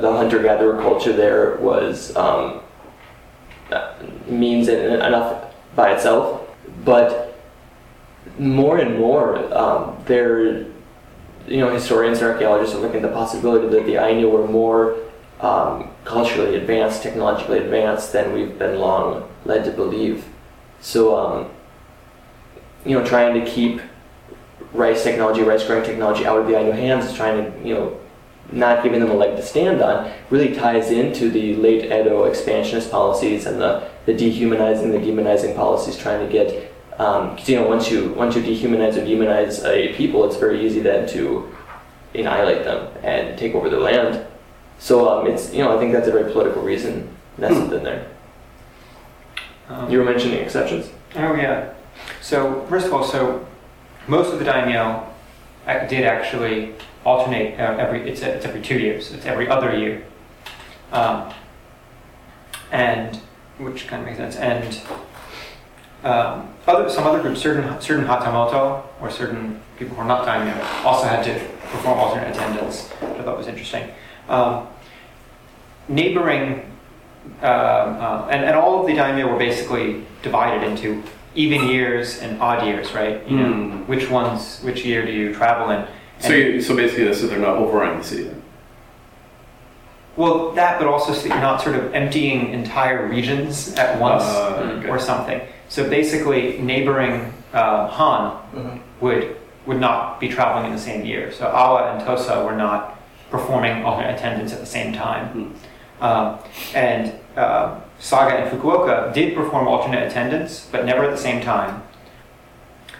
[0.00, 2.60] the hunter gatherer culture there was um,
[4.26, 6.48] means enough by itself.
[6.84, 7.38] But
[8.38, 10.66] more and more, um, there,
[11.46, 14.96] you know, historians and archaeologists are looking at the possibility that the Ainu were more
[15.40, 20.24] um, culturally advanced, technologically advanced than we've been long led to believe.
[20.80, 21.16] So.
[21.16, 21.50] Um,
[22.86, 23.80] you know, trying to keep
[24.72, 28.00] rice technology, rice growing technology out of the Ainu hands, trying to, you know,
[28.52, 32.90] not giving them a leg to stand on, really ties into the late Edo expansionist
[32.90, 37.90] policies and the, the dehumanizing, the demonizing policies, trying to get, um, you know, once
[37.90, 41.52] you once you dehumanize or demonize a people, it's very easy then to
[42.14, 44.24] annihilate them and take over their land.
[44.78, 48.06] So um, it's, you know, I think that's a very political reason nestled in there.
[49.68, 50.90] Um, You were mentioning exceptions.
[51.16, 51.72] Oh yeah.
[52.20, 53.46] So first of all, so
[54.06, 55.06] most of the daimyo
[55.88, 56.74] did actually
[57.06, 58.08] alternate uh, every.
[58.10, 59.12] It's, it's every two years.
[59.12, 60.04] It's every other year,
[60.92, 61.32] um,
[62.72, 63.16] and
[63.58, 64.36] which kind of makes sense.
[64.36, 64.80] And
[66.04, 70.60] um, other some other groups, certain certain hatamoto or certain people who are not daimyo,
[70.84, 71.32] also had to
[71.70, 72.88] perform alternate attendance.
[72.90, 73.88] Which I thought was interesting.
[74.28, 74.66] Um,
[75.88, 76.72] neighboring
[77.42, 81.02] um, uh, and, and all of the daimyo were basically divided into
[81.34, 83.24] even years and odd years, right?
[83.28, 83.70] You know, Hmm.
[83.86, 85.86] which ones, which year do you travel in?
[86.18, 86.32] So?
[86.32, 88.24] You, so basically, so they're not overrunning the city.
[88.24, 88.42] Then.
[90.16, 94.22] Well, that, but also so that you're not sort of emptying entire regions at once
[94.24, 94.88] Uh, okay.
[94.88, 95.40] or something.
[95.68, 98.78] So basically, neighboring uh, Han Mhm.
[99.00, 101.32] would would not be traveling in the same year.
[101.32, 102.96] So Awa and Tosa were not
[103.30, 105.54] performing alternate attendance at the same time.
[106.00, 106.38] Um,
[106.72, 111.82] and uh, Saga and Fukuoka did perform alternate attendance, but never at the same time.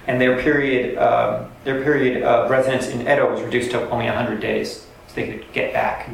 [0.06, 4.40] And their period, um, their period of residence in Edo was reduced to only 100
[4.40, 6.08] days, so they could get back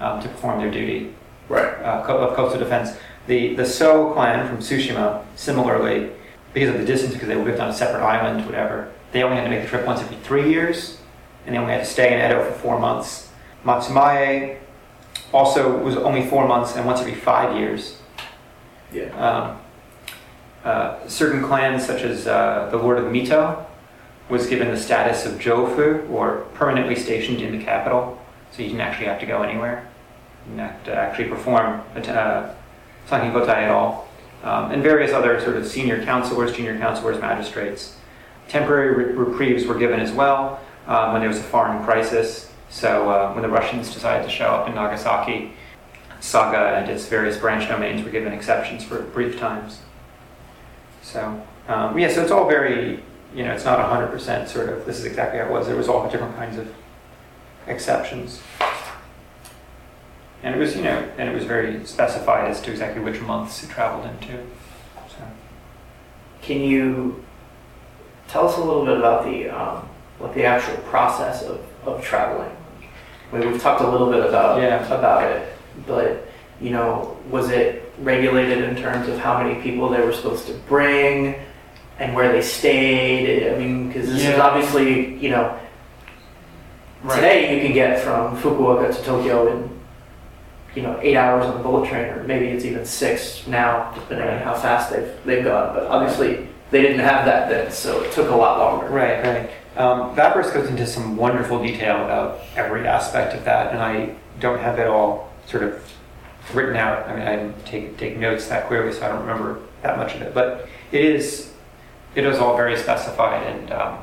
[0.00, 1.14] um, to perform their duty
[1.48, 1.74] Right.
[1.82, 2.96] uh, of coastal defense.
[3.26, 6.10] The the So clan from Tsushima, similarly,
[6.54, 9.44] because of the distance, because they lived on a separate island, whatever, they only had
[9.44, 10.98] to make the trip once every three years,
[11.44, 13.30] and they only had to stay in Edo for four months.
[13.64, 14.56] Matsumae
[15.32, 17.98] also was only four months and once every five years.
[18.92, 19.06] Yeah.
[19.18, 19.58] Um,
[20.66, 23.64] uh, certain clans, such as uh, the Lord of Mito,
[24.28, 28.20] was given the status of Jofu, or permanently stationed in the capital.
[28.50, 29.88] so you didn't actually have to go anywhere.
[30.44, 32.52] You didn't have to actually perform uh,
[33.12, 34.08] at all.
[34.42, 37.96] Um, and various other sort of senior counselors, junior counselors, magistrates.
[38.48, 42.52] Temporary re- reprieves were given as well um, when there was a foreign crisis.
[42.70, 45.52] So uh, when the Russians decided to show up in Nagasaki,
[46.18, 49.78] Saga and its various branch domains were given exceptions for brief times.
[51.06, 53.00] So um, yeah, so it's all very,
[53.32, 55.68] you know, it's not 100% sort of, this is exactly how it was.
[55.68, 56.72] There was all different kinds of
[57.68, 58.40] exceptions.
[60.42, 63.62] And it was, you know, and it was very specified as to exactly which months
[63.62, 64.44] it traveled into.
[65.08, 65.24] So.
[66.42, 67.24] Can you
[68.26, 69.88] tell us a little bit about the um,
[70.18, 72.54] like the actual process of, of traveling?
[73.32, 74.84] I mean, we've talked a little bit about Yeah.
[74.92, 75.52] about it,
[75.86, 76.25] but
[76.60, 80.54] you know, was it regulated in terms of how many people they were supposed to
[80.68, 81.36] bring
[81.98, 83.52] and where they stayed?
[83.52, 85.58] I mean, because this is obviously you know
[87.02, 89.80] today you can get from Fukuoka to Tokyo in
[90.74, 94.28] you know eight hours on the bullet train, or maybe it's even six now, depending
[94.28, 95.74] on how fast they've they've gone.
[95.74, 98.88] But obviously they didn't have that then, so it took a lot longer.
[98.88, 99.50] Right, right.
[99.76, 104.58] Um, Vaporis goes into some wonderful detail about every aspect of that, and I don't
[104.58, 105.92] have it all sort of
[106.54, 107.08] written out.
[107.08, 110.14] I mean, I didn't take, take notes that clearly, so I don't remember that much
[110.14, 110.34] of it.
[110.34, 111.52] But it is,
[112.14, 113.98] it is all very specified, and um,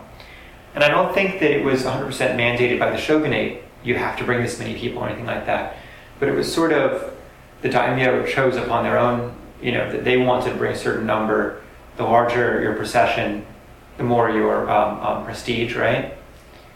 [0.76, 3.64] and I don't think that it was 100% mandated by the shogunate.
[3.84, 5.78] You have to bring this many people or anything like that.
[6.20, 7.14] But it was sort of
[7.62, 9.36] the daimyo chose upon their own.
[9.62, 11.62] You know, that they wanted to bring a certain number.
[11.98, 13.46] The larger your procession,
[13.98, 16.16] the more your um, um, prestige, right?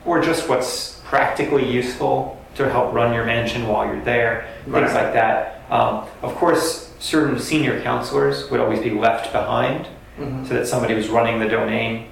[0.06, 4.84] Or just what's practically useful to help run your mansion while you're there, Right.
[4.84, 5.57] things like that.
[5.70, 9.88] Um, of course, certain senior counselors would always be left behind
[10.20, 10.48] Mhm.
[10.48, 12.08] so that somebody was running the domain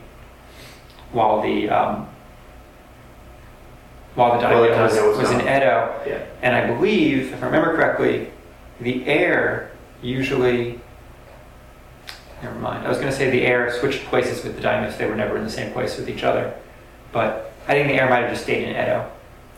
[1.12, 2.08] while the um,
[4.16, 5.42] while the daimyo was, was was in.
[5.42, 5.94] Edo.
[6.06, 6.20] Yeah.
[6.42, 8.30] And I believe, if I remember correctly,
[8.80, 10.80] the heir usually.
[12.44, 12.86] Never mind.
[12.86, 14.98] I was going to say the heir switched places with the daimyos.
[14.98, 16.54] They were never in the same place with each other.
[17.12, 19.10] But I think the heir might have just stayed in Edo.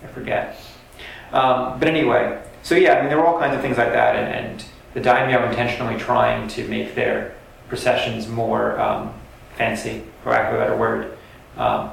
[0.03, 0.55] I forget.
[1.33, 4.17] Um, but anyway, so yeah, I mean, there were all kinds of things like that,
[4.17, 7.33] and, and the daimyo intentionally trying to make their
[7.69, 9.13] processions more um,
[9.55, 11.17] fancy, for lack of a better word.
[11.55, 11.91] Um,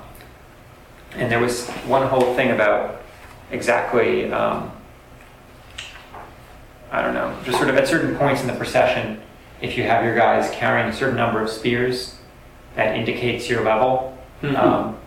[1.13, 3.03] and there was one whole thing about
[3.53, 4.73] exactly, um,
[6.91, 9.23] I don't know, just sort of at certain points in the procession,
[9.63, 12.19] if you have your guys carrying a certain number of spears,
[12.75, 14.19] that indicates your level.
[14.57, 14.99] Um,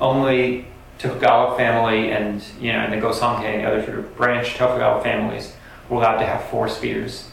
[0.00, 0.66] only
[0.98, 5.02] Tokugawa family and you know and the Gosanke and the other sort of branch Tokugawa
[5.02, 5.54] families
[5.88, 7.28] were allowed to have four spears.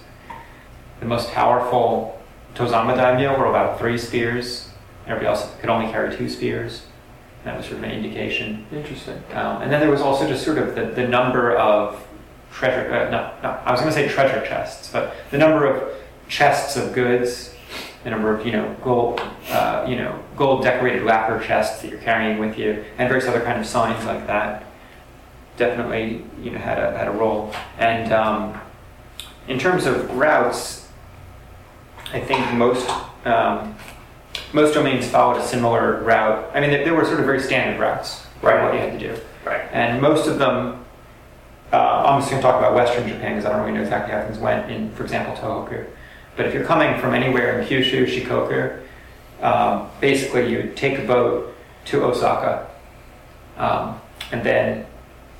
[0.99, 2.21] The most powerful
[2.55, 4.69] Tozama daimyo were allowed three spears.
[5.05, 6.83] Everybody else could only carry two spears.
[7.39, 8.65] And that was sort of an indication.
[8.71, 9.21] Interesting.
[9.33, 12.05] Um, and then there was also just sort of the, the number of
[12.51, 15.93] treasure, uh, no, no, I was going to say treasure chests, but the number of
[16.29, 17.52] chests of goods,
[18.03, 21.99] the number of, you know, gold, uh, you know, gold decorated lacquer chests that you're
[22.01, 24.65] carrying with you, and various other kind of signs like that
[25.57, 27.53] definitely, you know, had a, had a role.
[27.77, 28.59] And um,
[29.47, 30.87] in terms of routes,
[32.11, 32.89] I think most,
[33.25, 33.75] um,
[34.51, 36.49] most domains followed a similar route.
[36.53, 38.63] I mean, there, there were sort of very standard routes, right?
[38.63, 39.21] What you had to do.
[39.45, 39.61] Right.
[39.71, 40.85] And most of them,
[41.71, 44.13] uh, I'm just going to talk about Western Japan because I don't really know exactly
[44.13, 45.85] how things went in, for example, Tohoku.
[46.35, 48.79] But if you're coming from anywhere in Kyushu, Shikoku,
[49.41, 52.67] um, basically you take a boat to Osaka
[53.57, 53.99] um,
[54.31, 54.85] and then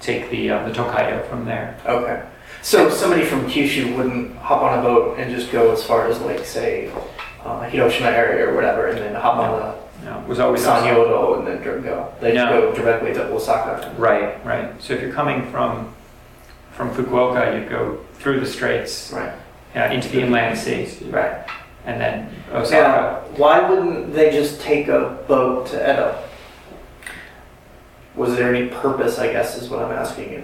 [0.01, 1.79] take the, uh, the Tokaido from there.
[1.85, 2.23] Okay.
[2.61, 6.19] So somebody from Kyushu wouldn't hop on a boat and just go as far as
[6.21, 6.91] like say
[7.43, 10.61] uh, Hiroshima area or whatever, and then hop on You know, it was the always.
[10.65, 12.13] Sanyodo and then go.
[12.21, 12.49] They No.
[12.49, 13.93] go directly to Osaka.
[13.97, 14.81] Right, right.
[14.81, 15.93] So if you're coming from
[16.71, 19.31] from Fukuoka, you go through the straits Right.
[19.75, 21.33] Uh, into the inland sea, Right.
[21.85, 22.59] and then Yeah.
[22.59, 23.21] Osaka.
[23.37, 26.15] Why wouldn't they just take a boat to Edo?
[28.15, 29.17] Was there any purpose?
[29.17, 30.33] I guess is what I'm asking.
[30.33, 30.43] In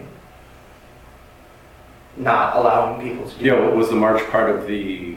[2.18, 5.15] not allowing people to do Yeah, what was the march part of the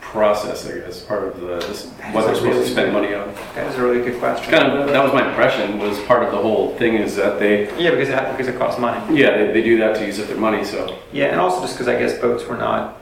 [0.00, 2.92] process, I guess, part of the, this- That what is they're supposed really to spend
[2.92, 3.32] money on?
[3.54, 4.50] That is a really good question.
[4.52, 7.62] Kind of, that was my impression, was part of the whole thing is that they,
[7.82, 9.18] Yeah, because it, because it costs money.
[9.18, 10.96] yeah, they, they do that to use up their money, so.
[11.12, 13.00] Yeah, and also just because I guess boats were not,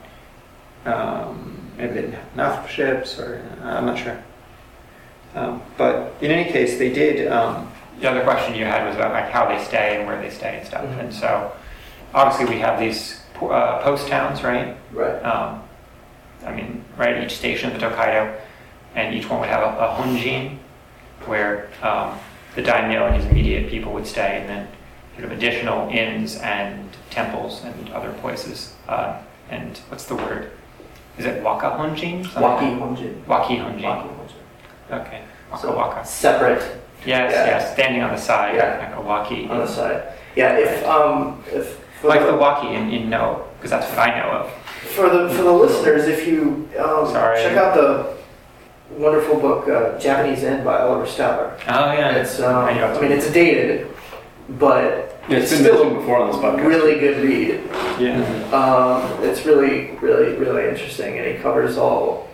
[0.87, 4.23] um, maybe they didn't have enough ships, or uh, I'm not sure.
[5.35, 7.31] Um, but in any case, they did.
[7.31, 10.31] Um, the other question you had was about like how they stay and where they
[10.31, 10.85] stay and stuff.
[10.85, 10.99] Mhm.
[11.01, 11.53] And so,
[12.14, 14.77] obviously, we have these uh, post towns, right?
[14.92, 15.23] Right.
[15.25, 15.62] Um,
[16.45, 18.37] I mean, right at each station of the Tokaido,
[18.95, 20.59] and each one would have a, a honjin,
[21.27, 22.18] where um,
[22.57, 24.68] the daimyo and his immediate people would stay, and then
[25.14, 28.75] sort of additional inns and temples and other places.
[28.88, 30.51] Uh, and what's the word?
[31.18, 32.25] Is it Waka Honjin?
[32.40, 33.27] Waki Honjin.
[33.27, 34.09] Waki Honjin.
[34.90, 35.22] Okay.
[35.51, 36.05] Waka So Waka.
[36.05, 36.62] separate
[37.05, 37.46] Yes, yeah.
[37.46, 37.72] yes.
[37.72, 38.79] Standing on the side, Yeah.
[38.79, 39.48] like a waki.
[39.48, 40.03] on the side.
[40.37, 44.18] Yeah, if um, if Like the- the waki in, in No, because that's what I
[44.20, 44.51] know of.
[44.94, 48.14] For the for the listeners, if you um, check out the
[48.90, 51.53] wonderful book uh, Japanese Inn by Oliver Statler.
[51.68, 52.11] Oh, yeah.
[52.16, 53.88] It's um, I I mean it's dated,
[54.48, 56.66] but Yeah, it's it's been still mentioned before on this a podcast.
[56.66, 57.61] really good read.
[58.00, 58.22] Yeah.
[58.52, 62.28] Um, it's really really really interesting, and he covers all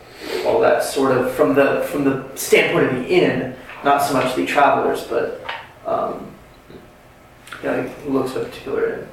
[0.46, 4.34] all that sort of from the from the standpoint of the inn, not so much
[4.34, 5.40] the travelers, but
[5.86, 6.34] um,
[7.62, 9.08] yeah, he looks at a particular inn.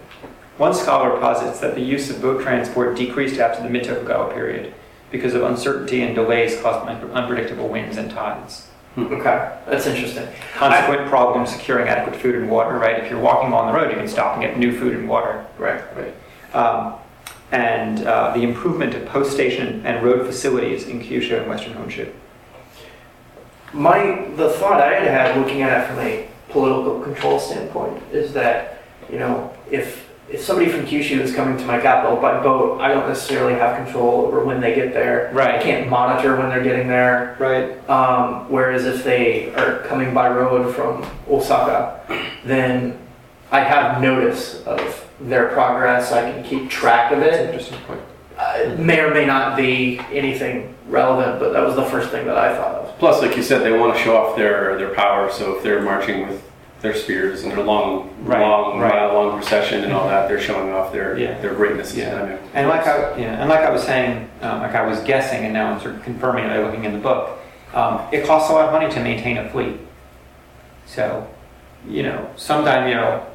[0.57, 4.73] One scholar posits that the use of boat transport decreased after the mid-Tokugawa period
[5.11, 8.69] because of uncertainty and delays caused by unpredictable winds and tides.
[8.97, 10.27] Okay, that's interesting.
[10.53, 13.03] Consequent problem securing adequate food and water, right?
[13.03, 15.45] If you're walking along the road, you can stop and get new food and water.
[15.57, 16.13] Right, right.
[16.55, 16.95] Um,
[17.51, 22.11] and uh, the improvement of post station and road facilities in Kyushu and Western Honshu.
[23.73, 28.31] My the thought I had had looking at it from a political control standpoint is
[28.33, 28.81] that
[29.11, 30.04] you know if
[30.35, 33.83] if somebody from Kyushu is coming to my capital by boat, I don't necessarily have
[33.83, 35.31] control over when they get there.
[35.33, 35.55] Right.
[35.55, 37.37] I can't monitor when they're getting there.
[37.39, 37.89] Right.
[37.89, 42.01] Um, whereas if they are coming by road from Osaka,
[42.43, 42.99] then
[43.49, 46.11] I have notice of their progress.
[46.11, 47.45] I can keep track of That's an it.
[47.45, 48.01] interesting point.
[48.37, 52.25] Uh, it may or may not be anything relevant, but that was the first thing
[52.25, 52.99] that I thought of.
[52.99, 55.31] Plus, like you said, they want to show off their, their power.
[55.31, 56.43] So if they're marching with
[56.81, 58.93] their spears and their long, Right, long, right.
[58.93, 61.37] mile long procession and all that, they're showing off their Yeah.
[61.39, 61.95] their greatness.
[61.95, 62.37] Yeah.
[62.53, 65.53] And like I, yeah, and like I was saying, um, like I was guessing, and
[65.53, 67.39] now I'm sort of confirming by looking in the book.
[67.73, 69.79] Um, it costs a lot of money to maintain a fleet.
[70.85, 71.27] So,
[71.87, 73.25] you know, some daimyo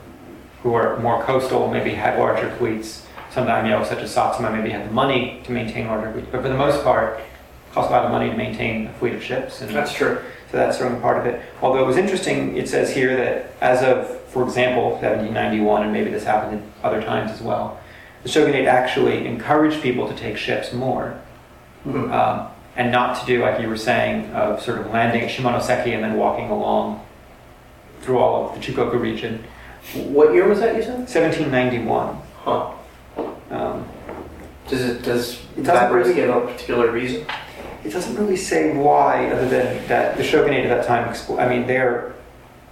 [0.62, 3.06] who are more coastal maybe had larger fleets.
[3.30, 6.28] Some daimyo, such as Satsuma, maybe had the money to maintain larger fleets.
[6.30, 9.14] But for the most part, it costs a lot of money to maintain a fleet
[9.14, 9.60] of ships.
[9.60, 10.18] And That's true.
[10.50, 11.40] So that's certainly part of it.
[11.62, 16.10] Although it was interesting, it says here that as of, for example, 1791, and maybe
[16.10, 17.78] this happened in other times as well,
[18.24, 21.14] the shogunate actually encouraged people to take ships more
[21.86, 22.12] Mhm.
[22.12, 25.94] um, and not to do, like you were saying, of sort of landing at Shimonoseki
[25.94, 27.00] and then walking along
[28.02, 29.44] through all of the Chugoku region.
[29.94, 31.08] What year was that you said?
[31.08, 32.16] 1791.
[32.44, 32.66] Huh.
[33.50, 33.84] Um,
[34.68, 37.24] Does it does It doesn't backwards really- give a particular reason?
[37.84, 41.66] It doesn't really say why, other than that the shogunate at that time, I mean,
[41.66, 42.12] their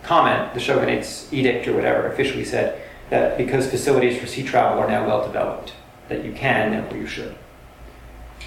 [0.02, 4.88] comment, the shogunate's edict or whatever, officially said that because facilities for sea travel are
[4.88, 5.72] now well developed,
[6.08, 7.34] that you can and you should.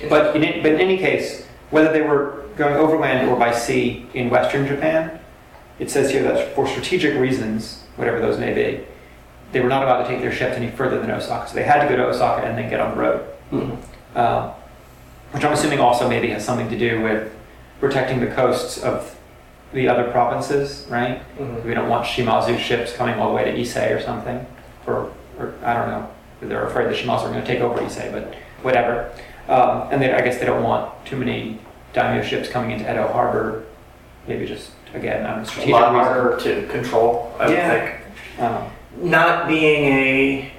[0.09, 4.05] But in, it- but in any case, whether they were going overland or by sea
[4.13, 5.19] in Western Japan,
[5.79, 8.83] it says here that for strategic reasons, whatever those may be,
[9.51, 11.49] they were not allowed to take their ships any further than Osaka.
[11.49, 13.77] So they had to go to Osaka and then get on the road Mhm.
[14.15, 14.51] um,
[15.31, 17.31] which I'm assuming also maybe has something to do with
[17.79, 19.17] protecting the coasts of
[19.73, 21.21] the other provinces, right?
[21.39, 21.63] Mhm.
[21.63, 24.45] We don't want Shimazu ships coming all the way to Ise or something,
[24.85, 26.07] or, or I don't know.
[26.41, 29.09] They're afraid the Shimazu are going to take over Ise, but whatever.
[29.47, 31.59] Um, and they, I guess they don't want too many
[31.93, 33.63] daimyo ships coming into Edo Harbor.
[34.27, 37.69] Maybe just again, I know, A lot harder to control, I would Yeah.
[37.69, 37.95] think.
[38.39, 38.63] Um,
[39.09, 40.51] Not being a,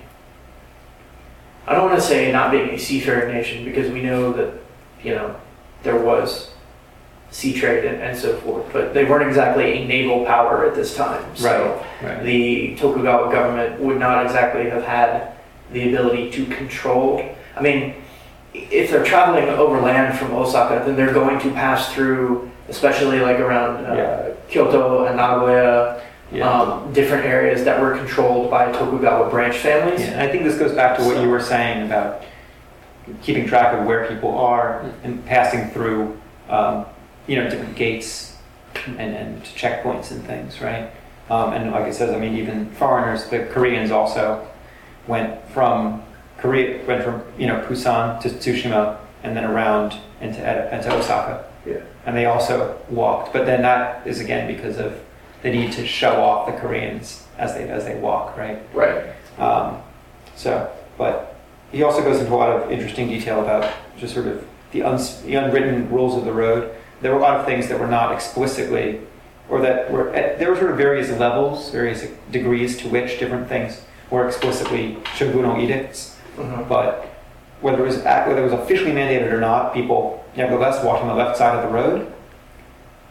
[1.67, 4.55] I don't want to say not being a seafaring nation because we know that,
[5.03, 5.37] you know,
[5.83, 6.51] there was
[7.31, 10.95] sea trade and, and so forth, but they weren't exactly a naval power at this
[10.95, 11.25] time.
[11.35, 12.23] So right.
[12.23, 15.33] the Tokugawa government would not exactly have had
[15.73, 17.35] the ability to control.
[17.57, 17.95] I mean,
[18.53, 23.87] if they're traveling overland from Osaka, then they're going to pass through, especially like around
[23.87, 24.29] uh, Yeah.
[24.49, 26.51] Kyoto and Nagoya, Yeah.
[26.51, 30.01] um, different areas that were controlled by Tokugawa branch families.
[30.01, 32.23] Yeah, and I think this goes back to what you were saying about
[33.23, 36.87] keeping track of where people are and passing through, um,
[37.27, 38.37] you know, different gates
[38.87, 40.91] and, and checkpoints and things, right?
[41.31, 44.47] Um, and like it says, I mean, even foreigners, the Koreans also
[45.07, 46.03] went from
[46.39, 50.41] Korea, went from you know Busan to Tsushima and then around into
[50.75, 51.45] into Osaka.
[51.65, 51.81] Yeah.
[52.05, 55.01] And they also walked, but then that is again because of
[55.43, 58.61] the need to show off the Koreans as they as they walk, right?
[58.75, 59.15] Right.
[59.39, 59.81] Um,
[60.35, 61.32] so, but
[61.73, 65.21] he also goes into a lot of interesting detail about just sort of the, uns-
[65.23, 66.75] the unwritten rules of the road.
[67.01, 69.01] There were a lot of things that were not explicitly,
[69.49, 73.49] or that were at, there were sort of various levels, various degrees to which different
[73.49, 76.17] things were explicitly shogunal edicts.
[76.37, 76.69] Mhm.
[76.69, 77.09] But
[77.61, 81.15] whether it was whether it was officially mandated or not, people nevertheless walked on the
[81.15, 82.13] left side of the road,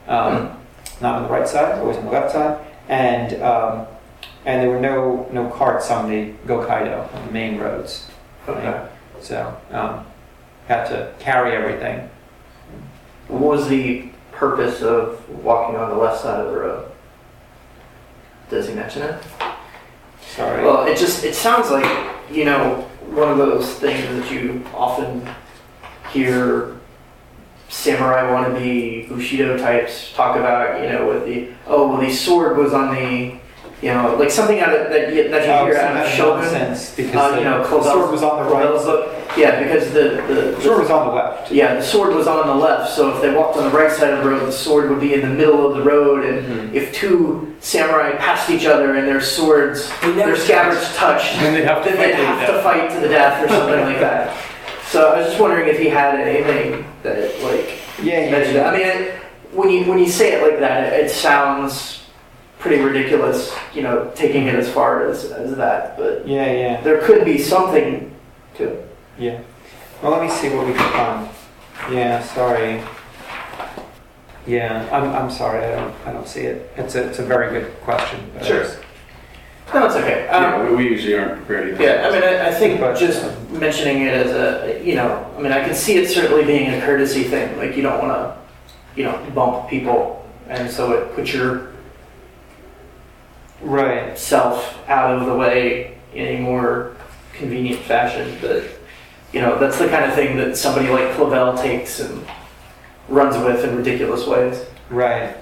[0.07, 0.57] um,
[1.01, 2.57] not on the right side, always on the left side.
[2.89, 3.87] And um,
[4.45, 8.07] and there were no no carts on the Gokaido on the main roads.
[8.57, 8.87] Okay.
[9.21, 10.05] So um,
[10.67, 12.09] had to carry everything.
[13.27, 16.91] What was the purpose of walking on the left side of the road?
[18.49, 19.23] Does he mention it?
[20.27, 20.63] Sorry.
[20.63, 21.85] Well, it just it sounds like
[22.31, 25.27] you know one of those things that you often
[26.11, 26.77] hear
[27.69, 30.81] samurai wannabe bushido types talk about.
[30.81, 33.40] You know, with the oh well, the sword was on the
[33.81, 36.11] you know like something out of that you, that you hear some out of of
[36.13, 36.41] Shogun.
[36.41, 38.63] nonsense because Uh, the, you know, the sword was on the right.
[38.67, 39.17] Book.
[39.37, 41.51] Yeah, because the, the, The sword was on the left.
[41.51, 42.93] yeah the sword was on the left.
[42.93, 45.13] So if they walked on the right side of the road, the sword would be
[45.13, 46.73] in the middle of the road, and Mhm.
[46.75, 51.83] if two samurai passed each other and their swords, their scabbards touched, Then they'd have
[51.83, 52.63] to then fight they'd to the have to death.
[52.63, 54.35] fight to the death or something like that.
[54.91, 58.73] So I was just wondering if he had anything that like Yeah, mentioned that.
[58.73, 59.11] I mean, it,
[59.53, 62.00] when you when you say it like that, it, it sounds
[62.61, 63.53] pretty ridiculous.
[63.73, 67.37] You know, taking it as far as as that, but Yeah, yeah, there could be
[67.37, 68.13] something
[68.55, 68.95] to it.
[69.17, 69.39] yeah.
[70.01, 71.29] Well, let me see what we can find.
[71.93, 72.81] Yeah, sorry.
[74.47, 75.63] Yeah, I'm, I'm sorry.
[75.65, 76.71] I don't I don't see it.
[76.77, 78.19] It's a it's a very good question.
[78.33, 78.61] but Sure.
[78.61, 78.77] it's-
[79.73, 80.27] No, it's okay.
[80.27, 81.83] Um, Yeah, we, we usually aren't prepared either.
[81.83, 85.41] Yeah, I mean, I, I think But- just mentioning it as a, you know, I
[85.41, 87.57] mean, I can see it certainly being a courtesy thing.
[87.57, 88.35] Like, you don't want to,
[88.95, 91.31] you know, bump people, and so it puts
[93.61, 94.17] Right.
[94.17, 96.95] self out of the way in a more
[97.33, 98.37] convenient fashion.
[98.41, 98.63] But,
[99.33, 102.25] you know, that's the kind of thing that somebody like Clavell takes and
[103.07, 104.65] runs with in ridiculous ways.
[104.89, 105.35] Right.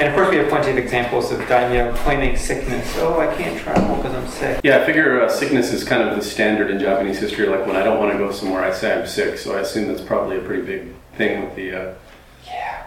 [0.00, 2.94] And of course, we have plenty of examples of daimyo claiming sickness.
[2.98, 4.60] Oh, I can't travel because I'm sick.
[4.62, 7.48] Yeah, I figure uh, sickness is kind of the standard in Japanese history.
[7.48, 9.38] Like when I don't want to go somewhere, I say I'm sick.
[9.38, 11.74] So I assume that's probably a pretty big thing with the.
[11.74, 11.94] Uh,
[12.46, 12.86] Yeah.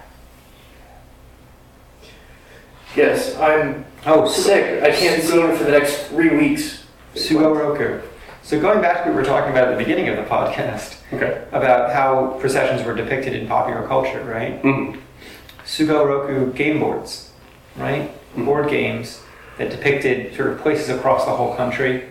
[2.96, 4.82] Yes, I'm Oh, sick.
[4.84, 6.84] I can't see you for the next three weeks.
[7.14, 8.02] Sugoroku.
[8.42, 10.98] So going back to what we were talking about at the beginning of the podcast
[11.14, 11.44] okay.
[11.52, 14.60] about how processions were depicted in popular culture, right?
[14.62, 14.96] hmm
[15.66, 17.32] Sugoroku game boards,
[17.78, 18.10] right?
[18.36, 18.46] Mhm.
[18.46, 19.22] Board games
[19.58, 22.06] that depicted sort of places across the whole country,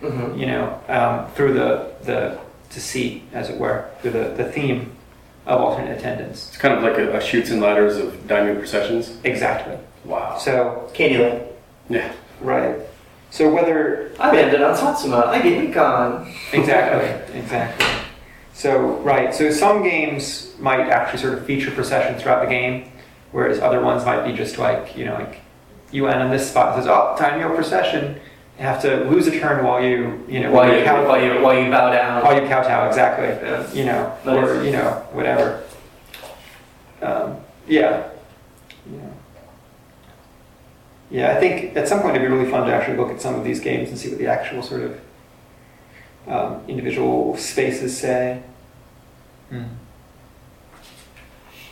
[0.00, 2.38] hmm you know, um, through the the
[2.70, 4.90] deceit, as it were, through the, the theme
[5.46, 6.48] of alternate attendance.
[6.48, 9.16] It's kind of like a, a Chutes and Ladders of daimyo processions.
[9.22, 9.78] Exactly.
[10.06, 10.38] Wow.
[10.38, 11.46] So Candyland.
[11.88, 12.12] Yeah.
[12.40, 12.76] right.
[13.30, 15.26] So whether I landed on Satsuma.
[15.26, 16.32] I get Nikon.
[16.52, 17.86] Exactly, exactly.
[18.54, 22.90] So, right, so some games might actually sort of feature procession throughout the game,
[23.32, 25.40] whereas other ones might be just like, you know, like
[25.92, 28.18] you end on this spot, it says, oh, time to go procession.
[28.58, 31.42] You have to lose a turn while you, you know, While you, cow- while you,
[31.42, 32.24] while you bow down.
[32.24, 33.78] while you kowtow, exactly.
[33.78, 35.62] You know, or, you know, whatever.
[37.02, 37.36] Um,
[37.68, 37.80] yeah.
[37.90, 38.08] Yeah.
[41.10, 43.34] Yeah, I think at some point it'd be really fun to actually look at some
[43.34, 45.00] of these games and see what the actual sort of
[46.26, 48.42] um, individual spaces say.
[49.50, 49.64] Hmm.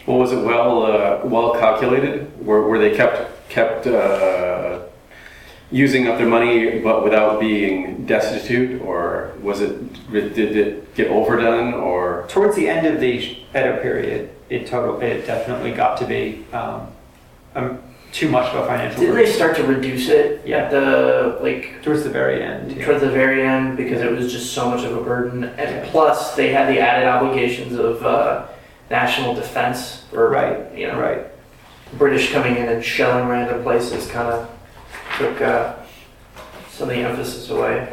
[0.07, 2.45] Well, was it well uh, well calculated?
[2.45, 4.81] Were, were they kept kept uh,
[5.71, 11.75] using up their money but without being destitute, or was it did it get overdone,
[11.75, 16.45] or Towards the end of the Edo period, it total it definitely got to be
[16.53, 16.89] um,
[17.55, 17.79] um,
[18.15, 19.27] too much of a financial Didn't burden.
[19.29, 20.59] they start to reduce it Yeah.
[20.59, 22.71] at the like Towards the very end.
[22.71, 22.85] yeah.
[22.85, 26.37] towards the very end because it was just so much of a burden, and plus
[26.37, 28.47] they had the added obligations of uh,
[28.89, 31.27] national defense or Right, you know Right.
[31.99, 34.49] British coming in and shelling random places kind of
[35.19, 35.75] took uh,
[36.71, 37.93] some of the emphasis away.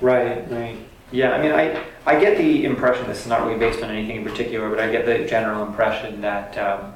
[0.00, 0.76] Right, right.
[1.12, 4.16] Yeah, I mean, I, I get the impression, this is not really based on anything
[4.16, 6.94] in particular, but I get the general impression that um,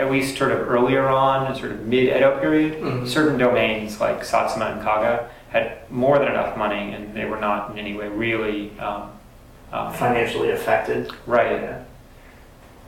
[0.00, 3.06] at least sort of earlier on, sort of mid-Edo period, Mhm.
[3.06, 7.70] certain domains like Satsuma and Kaga had more than enough money and they were not
[7.70, 9.10] in any way really um,
[9.72, 11.10] um, Financially affected.
[11.26, 11.52] right.
[11.60, 11.78] Yeah.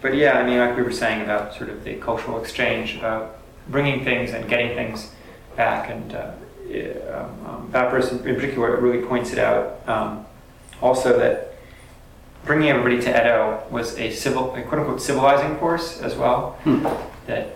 [0.01, 3.37] But yeah, I mean, like we were saying about sort of the cultural exchange, about
[3.69, 5.13] bringing things and getting things
[5.57, 6.31] back, and uh,
[7.15, 9.79] um, um, that person in particular really points it out.
[9.87, 10.27] Um,
[10.81, 11.52] also, that
[12.45, 16.53] bringing everybody to Edo was a civil, a quote unquote civilizing force as well.
[16.65, 16.85] Hmm.
[17.27, 17.51] That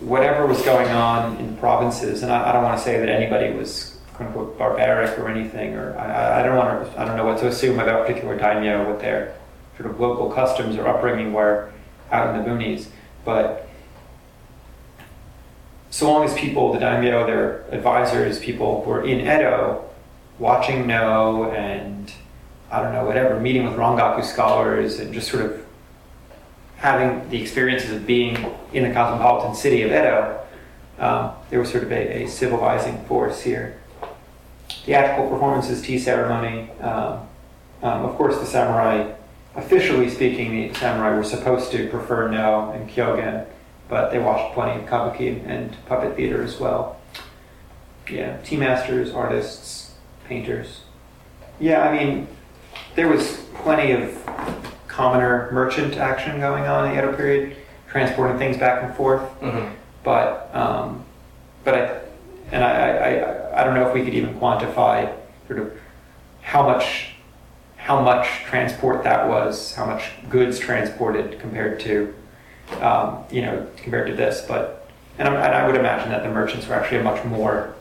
[0.00, 3.52] whatever was going on in provinces, and I, I don't want to say that anybody
[3.52, 7.24] was quote unquote barbaric or anything, or I, I- don't want to, I don't know
[7.24, 9.34] what to assume about particular daimyo, what their
[9.76, 11.72] sort of local customs or upbringing were
[12.12, 12.86] out in the boonies,
[13.24, 13.68] but
[15.90, 19.84] so long as people, the daimyo, their advisors, people who are in Edo,
[20.38, 22.12] watching No and
[22.72, 25.64] I don't know, whatever, meeting with Rangaku scholars and just sort of
[26.76, 28.34] having the experiences of being
[28.72, 30.40] in the cosmopolitan city of Edo,
[30.98, 33.78] Um, they were sort of a, a civilizing force here.
[34.84, 36.70] Theatrical performances, tea ceremony.
[36.80, 37.28] Um,
[37.82, 39.12] um, of course, the samurai,
[39.54, 43.46] officially speaking, the samurai were supposed to prefer no and kyogen,
[43.88, 46.96] but they watched plenty of kabuki and puppet theater as well.
[48.08, 49.94] Yeah, tea masters, artists,
[50.28, 50.82] painters.
[51.60, 52.28] Yeah, I mean,
[52.94, 54.18] there was plenty of
[54.88, 57.56] commoner merchant action going on in the Edo period,
[57.88, 59.22] transporting things back and forth.
[59.40, 59.70] Mhm.
[60.04, 61.04] But um,
[61.64, 62.00] but I
[62.50, 65.12] and I, I, I I don't know if we could even quantify
[65.46, 65.72] sort of
[66.42, 67.14] how much
[67.76, 72.14] how much transport that was, how much goods transported compared to
[72.80, 74.44] um, you know compared to this.
[74.46, 74.88] But
[75.18, 77.74] and, I'm, and I would imagine that the merchants were actually a much more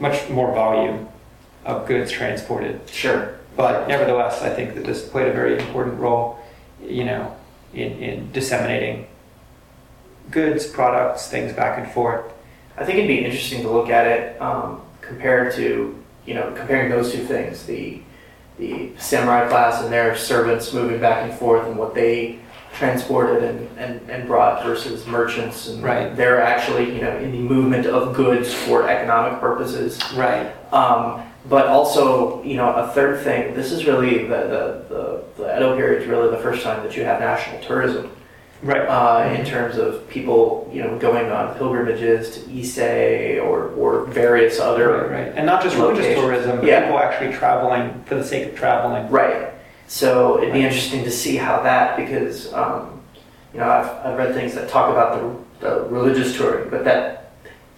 [0.00, 1.08] much more volume
[1.64, 2.80] of goods transported.
[2.90, 3.38] Sure.
[3.56, 6.38] But nevertheless, I think that this played a very important role,
[6.82, 7.34] you know,
[7.72, 9.06] in, in disseminating
[10.30, 12.24] goods, products, things back and forth.
[12.76, 16.90] I think it'd be interesting to look at it um, compared to, you know, comparing
[16.90, 18.00] those two things, the
[18.56, 22.38] the samurai class and their servants moving back and forth and what they
[22.72, 26.16] transported and, and, and brought versus merchants and Right.
[26.16, 30.00] they're actually, you know, in the movement of goods for economic purposes.
[30.14, 30.52] Right.
[30.72, 35.56] Um, but also, you know, a third thing, this is really the, the, the, the
[35.56, 38.10] Edo period is really the first time that you have national tourism
[38.62, 38.80] Right.
[38.80, 44.58] uh, in terms of people, you know, going on pilgrimages to Ise or, or various
[44.58, 44.88] other.
[44.88, 45.10] right.
[45.10, 45.32] right.
[45.36, 46.84] And not just religious tourism, but Yeah.
[46.84, 49.10] people actually traveling for the sake of traveling.
[49.10, 49.50] Right.
[49.86, 53.02] So it'd be interesting to see how that, because, um,
[53.52, 57.32] you know, I've, I've read things that talk about the, the religious touring, but that,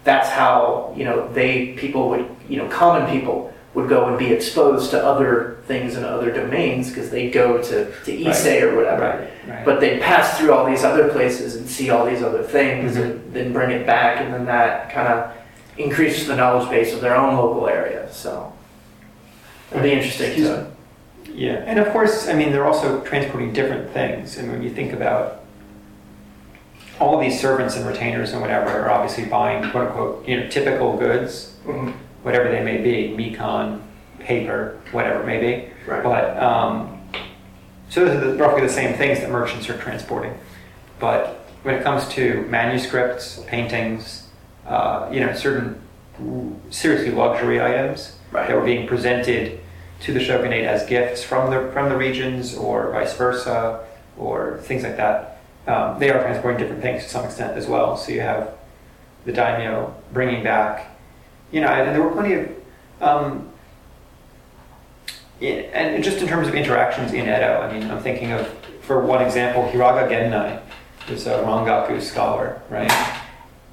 [0.04, 4.32] that's how, you know, they, people would, you know, common people would go and be
[4.32, 9.02] exposed to other things in other domains because they go to, to Ise or whatever.
[9.46, 9.54] Right.
[9.54, 9.64] Right.
[9.66, 13.02] But they pass through all these other places and see all these other things Mhm.
[13.02, 15.30] and then bring it back, and then that kind of
[15.76, 18.10] increases the knowledge base of their own local area.
[18.10, 18.50] So
[19.70, 20.66] it'd be interesting Excuse to.
[21.34, 24.38] Yeah, and of course, I mean, they're also transporting different things.
[24.38, 25.42] And when you think about
[26.98, 30.96] all these servants and retainers and whatever are obviously buying quote unquote, you know, typical
[30.96, 31.92] goods, Mhm.
[32.26, 33.80] Whatever they may be, Mekon,
[34.18, 35.72] paper, whatever it may be.
[35.88, 36.02] Right.
[36.02, 37.00] But um,
[37.88, 40.36] so those are the, roughly the same things that merchants are transporting.
[40.98, 44.26] But when it comes to manuscripts, paintings,
[44.66, 45.80] uh, you know, certain
[46.70, 48.48] seriously luxury items Right.
[48.48, 49.60] that were being presented
[50.00, 53.86] to the shogunate as gifts from the from the regions or vice versa
[54.18, 55.38] or things like that.
[55.68, 57.96] Um, they are transporting different things to some extent as well.
[57.96, 58.52] So you have
[59.24, 60.95] the daimyo bringing back,
[61.56, 62.50] you know, and there were plenty of,
[63.00, 63.48] um,
[65.40, 68.46] and just in terms of interactions in Edo, I mean, I'm thinking of,
[68.82, 70.60] for one example, Hiraga Gennai
[71.08, 72.92] was a Rangaku scholar, right?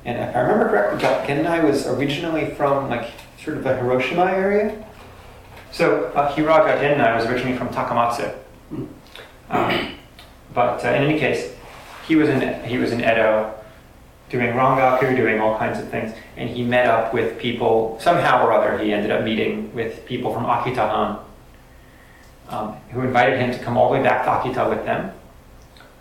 [0.05, 3.11] And if I remember correctly, Gennai was originally from like
[3.43, 4.81] sort of the Hiroshima area.
[5.73, 8.33] So uh, Hiraga Gennai was originally from Takamatsu.
[9.49, 9.95] Um,
[10.53, 11.53] but uh, in any case,
[12.07, 13.53] he was in he was in Edo,
[14.33, 18.51] doing rangaku, doing all kinds of things, and he met up with people somehow or
[18.51, 18.79] other.
[18.79, 21.19] He ended up meeting with people from Akita-han,
[22.49, 25.11] um, who invited him to come all the way back to Akita with them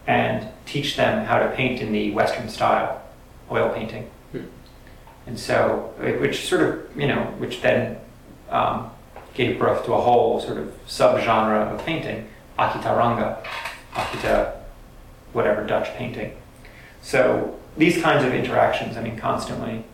[0.07, 3.03] and teach them how to paint in the Western style,
[3.51, 4.11] oil painting.
[4.33, 4.47] Hmm.
[5.27, 7.99] And so, which sort of you know, which then
[8.49, 8.91] um,
[9.35, 12.29] gave birth to a whole sort of subgenre of painting,
[12.59, 13.45] Akitaranga,
[13.93, 14.55] Akita,
[15.35, 16.35] whatever Dutch painting.
[17.03, 19.85] So these kinds of interactions, I mean, constantly,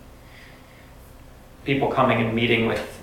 [1.64, 3.00] people coming and meeting with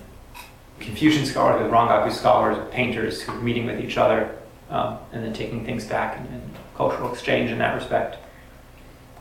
[0.79, 4.35] Confucian scholars, with Rangaku scholars, painters who are meeting with each other,
[4.69, 6.41] um, and then taking things back and, and
[6.75, 8.17] cultural exchange in that respect.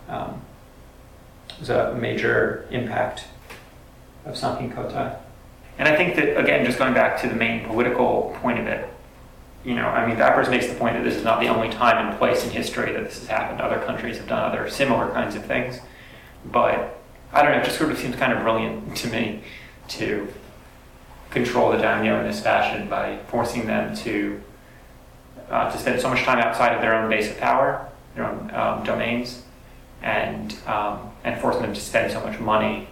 [0.08, 0.42] Um,
[1.58, 3.24] was a major impact
[4.24, 5.16] of Sankin Kotai.
[5.78, 8.88] And I think that, again, just going back to the main political point of it,
[9.64, 12.06] you know, I mean, Vaporis makes the point that this is not the only time
[12.06, 13.60] and place in history that this has happened.
[13.60, 15.80] Other countries have done other similar kinds of things.
[16.44, 17.00] But
[17.32, 19.42] I don't know, it just sort of seems kind of brilliant to me
[19.88, 20.28] to
[21.30, 24.40] control the daimyo in this fashion by forcing them to
[25.50, 28.50] uh, to spend so much time outside of their own base of power, their own
[28.54, 29.42] um, domains,
[30.02, 32.88] and um, and forcing them to spend so much money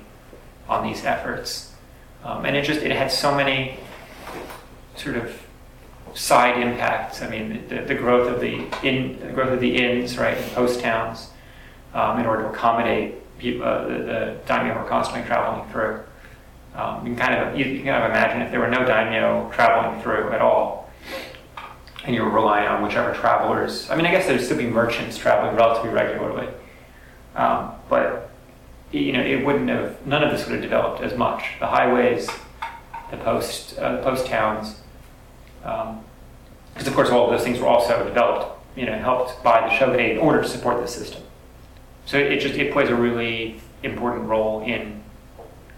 [0.69, 1.73] on these efforts.
[2.25, 3.79] Um, and it just it had so many
[4.97, 5.42] sort of
[6.15, 7.23] side impacts.
[7.23, 10.49] I mean, the, the growth of the in the growth of the inns, right, in
[10.51, 11.31] post towns,
[11.95, 16.01] um, in order to accommodate people, uh, the, the daimyo who are constantly traveling through.
[16.75, 19.51] Um, you can kind of you, can kind of imagine if there were no daimyo
[19.53, 20.91] traveling through at all,
[22.05, 23.91] and you were relying on whichever travelers.
[23.91, 26.49] I mean, I guess there'd still be merchants traveling relatively regularly,
[27.37, 28.31] um, but
[28.93, 31.45] you know, it wouldn't have, none of this would have developed as much.
[31.61, 32.29] The highways,
[33.11, 34.82] the post, uh, post towns,
[35.63, 39.71] because of course all of those things were also developed, you know, helped by the
[39.75, 41.23] Shogunate in order to support the system.
[42.07, 45.03] So it just, it plays a really important role in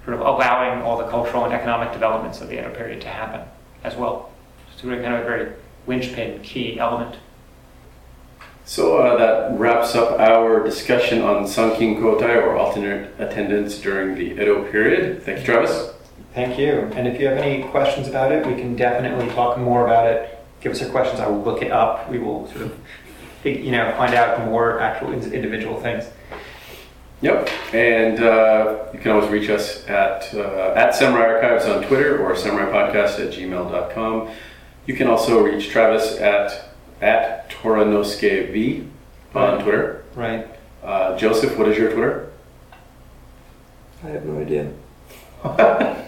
[0.05, 3.47] sort of allowing all the cultural and economic developments of the Edo period to happen
[3.83, 4.31] as well.
[4.73, 5.53] It's really kind of a very
[5.87, 7.17] linchpin, key element.
[8.67, 14.33] So uh, that wraps up our discussion on Sankin Kotai or alternate attendance during the
[14.33, 15.23] Edo period.
[15.23, 15.94] Thank you, Travis.
[16.35, 16.91] Thank you.
[16.97, 20.39] And if you have any questions about it, we can definitely talk more about it.
[20.61, 21.21] Give us your questions.
[21.21, 22.11] I will look it up.
[22.11, 22.79] We will sort of,
[23.45, 26.05] you know, find out more actual individual things.
[27.21, 32.19] Yep, and uh, you can always reach us at uh, at Samurai Archives on Twitter
[32.23, 34.29] or samuraipodcast at gmail.com.
[34.87, 36.69] You can also reach Travis at
[37.01, 38.87] at Toranosuke V
[39.35, 39.63] on Right.
[39.63, 40.05] Twitter.
[40.15, 40.47] Right.
[40.83, 42.31] Uh, Joseph, what is your Twitter?
[44.03, 44.71] I have no idea.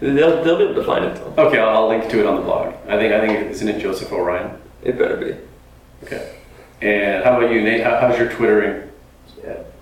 [0.00, 1.46] they'll, they'll be able to find it though.
[1.46, 2.74] Okay, I'll, I'll link to it on the blog.
[2.88, 4.60] I think I think isn't it Joseph Orion?
[4.82, 5.36] It better be.
[6.04, 6.36] Okay.
[6.80, 7.82] And how about you, Nate?
[7.82, 8.88] How, how's your Twittering?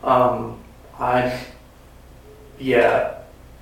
[0.02, 0.58] Um,
[0.98, 1.44] I,
[2.58, 3.18] yeah,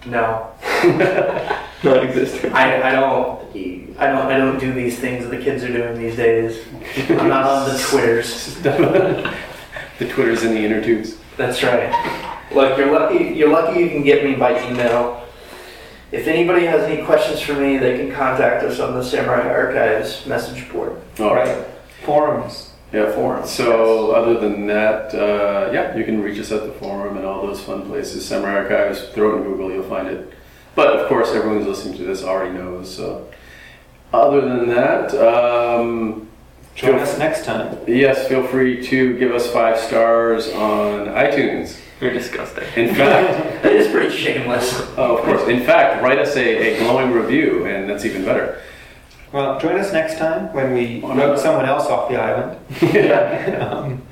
[0.06, 0.52] no,
[1.82, 2.54] Non-existent.
[2.54, 3.40] I, I don't,
[3.98, 6.64] I don't, I don't do these things that the kids are doing these days.
[7.08, 8.56] I'm not on the Twitters.
[8.62, 9.32] the
[9.98, 11.16] Twitters and the inner tubes.
[11.36, 11.90] That's right.
[12.52, 13.24] Look, you're lucky.
[13.24, 15.27] You're lucky you can get me by email.
[16.10, 20.24] If anybody has any questions for me, they can contact us on the Samurai Archives
[20.26, 20.92] message board.
[21.18, 21.66] All right.
[22.04, 22.70] Forums.
[22.90, 27.18] Yeah, Forum, So other than that, uh, yeah, you can reach us at the forum
[27.18, 28.24] and all those fun places.
[28.24, 30.32] Samurai Archives, throw it in Google, you'll find it.
[30.74, 32.88] But of course, everyone who's listening to this already knows.
[32.96, 33.28] So
[34.14, 36.28] other than that, um,
[36.76, 37.76] Join feel- us next time.
[37.86, 41.76] yes, feel free to give us five stars on iTunes.
[42.00, 42.64] You're disgusting.
[42.76, 44.80] In fact, That is pretty shameless.
[44.96, 48.60] oh, of course, in fact, write us a, a glowing review, and that's even better.
[49.32, 51.36] Well, join us next time when we Oh, vote no.
[51.36, 52.56] someone else off the island.
[53.62, 54.02] um,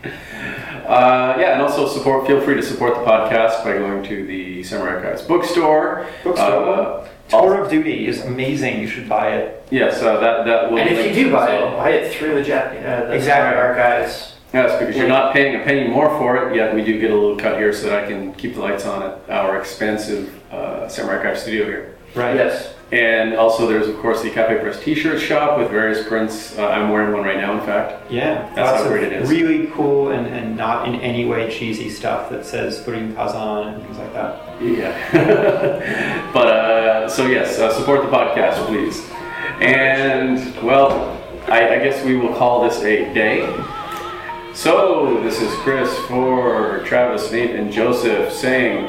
[0.86, 2.26] Uh, yeah, and also support.
[2.28, 6.06] Feel free to support the podcast by going to the Samurai Archives bookstore.
[6.22, 6.68] bookstore.
[6.68, 8.80] Uh, Tour of Duty is amazing.
[8.80, 9.66] You should buy it.
[9.72, 10.78] Yes, uh, that that will.
[10.78, 13.20] And if you do buy it, buy it through the Jap- uh, the Exactly.
[13.22, 14.35] Samurai Archives.
[14.52, 17.14] Yes, because you're not paying a penny more for it, yet we do get a
[17.14, 20.88] little cut here so that I can keep the lights on at our expensive uh,
[20.88, 21.96] Samurai Archive studio here.
[22.14, 22.36] Right.
[22.36, 22.72] Yes.
[22.92, 26.56] And also, there's of course the Cafe Press T-shirt shop with various prints.
[26.56, 28.10] Uh, I'm wearing one right now, in fact.
[28.10, 28.48] Yeah.
[28.54, 29.28] That's lots how of great it is.
[29.28, 33.82] Really cool and, and not in any way cheesy stuff that says Furin Kazan and
[33.82, 34.62] things like that.
[34.62, 36.30] Yeah.
[36.32, 39.04] but uh, so yes, uh, support the podcast, please.
[39.60, 43.42] And well, I, I guess we will call this a day.
[44.56, 48.86] So this is Chris for Travis, Nate, and Joseph saying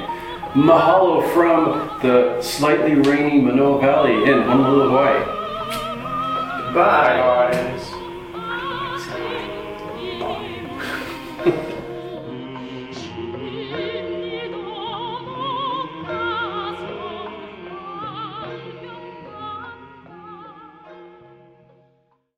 [0.54, 5.26] mahalo from the slightly rainy Manoa Valley in Honolulu, Hawaii.
[6.74, 7.52] Bye.
[7.52, 7.97] Bye.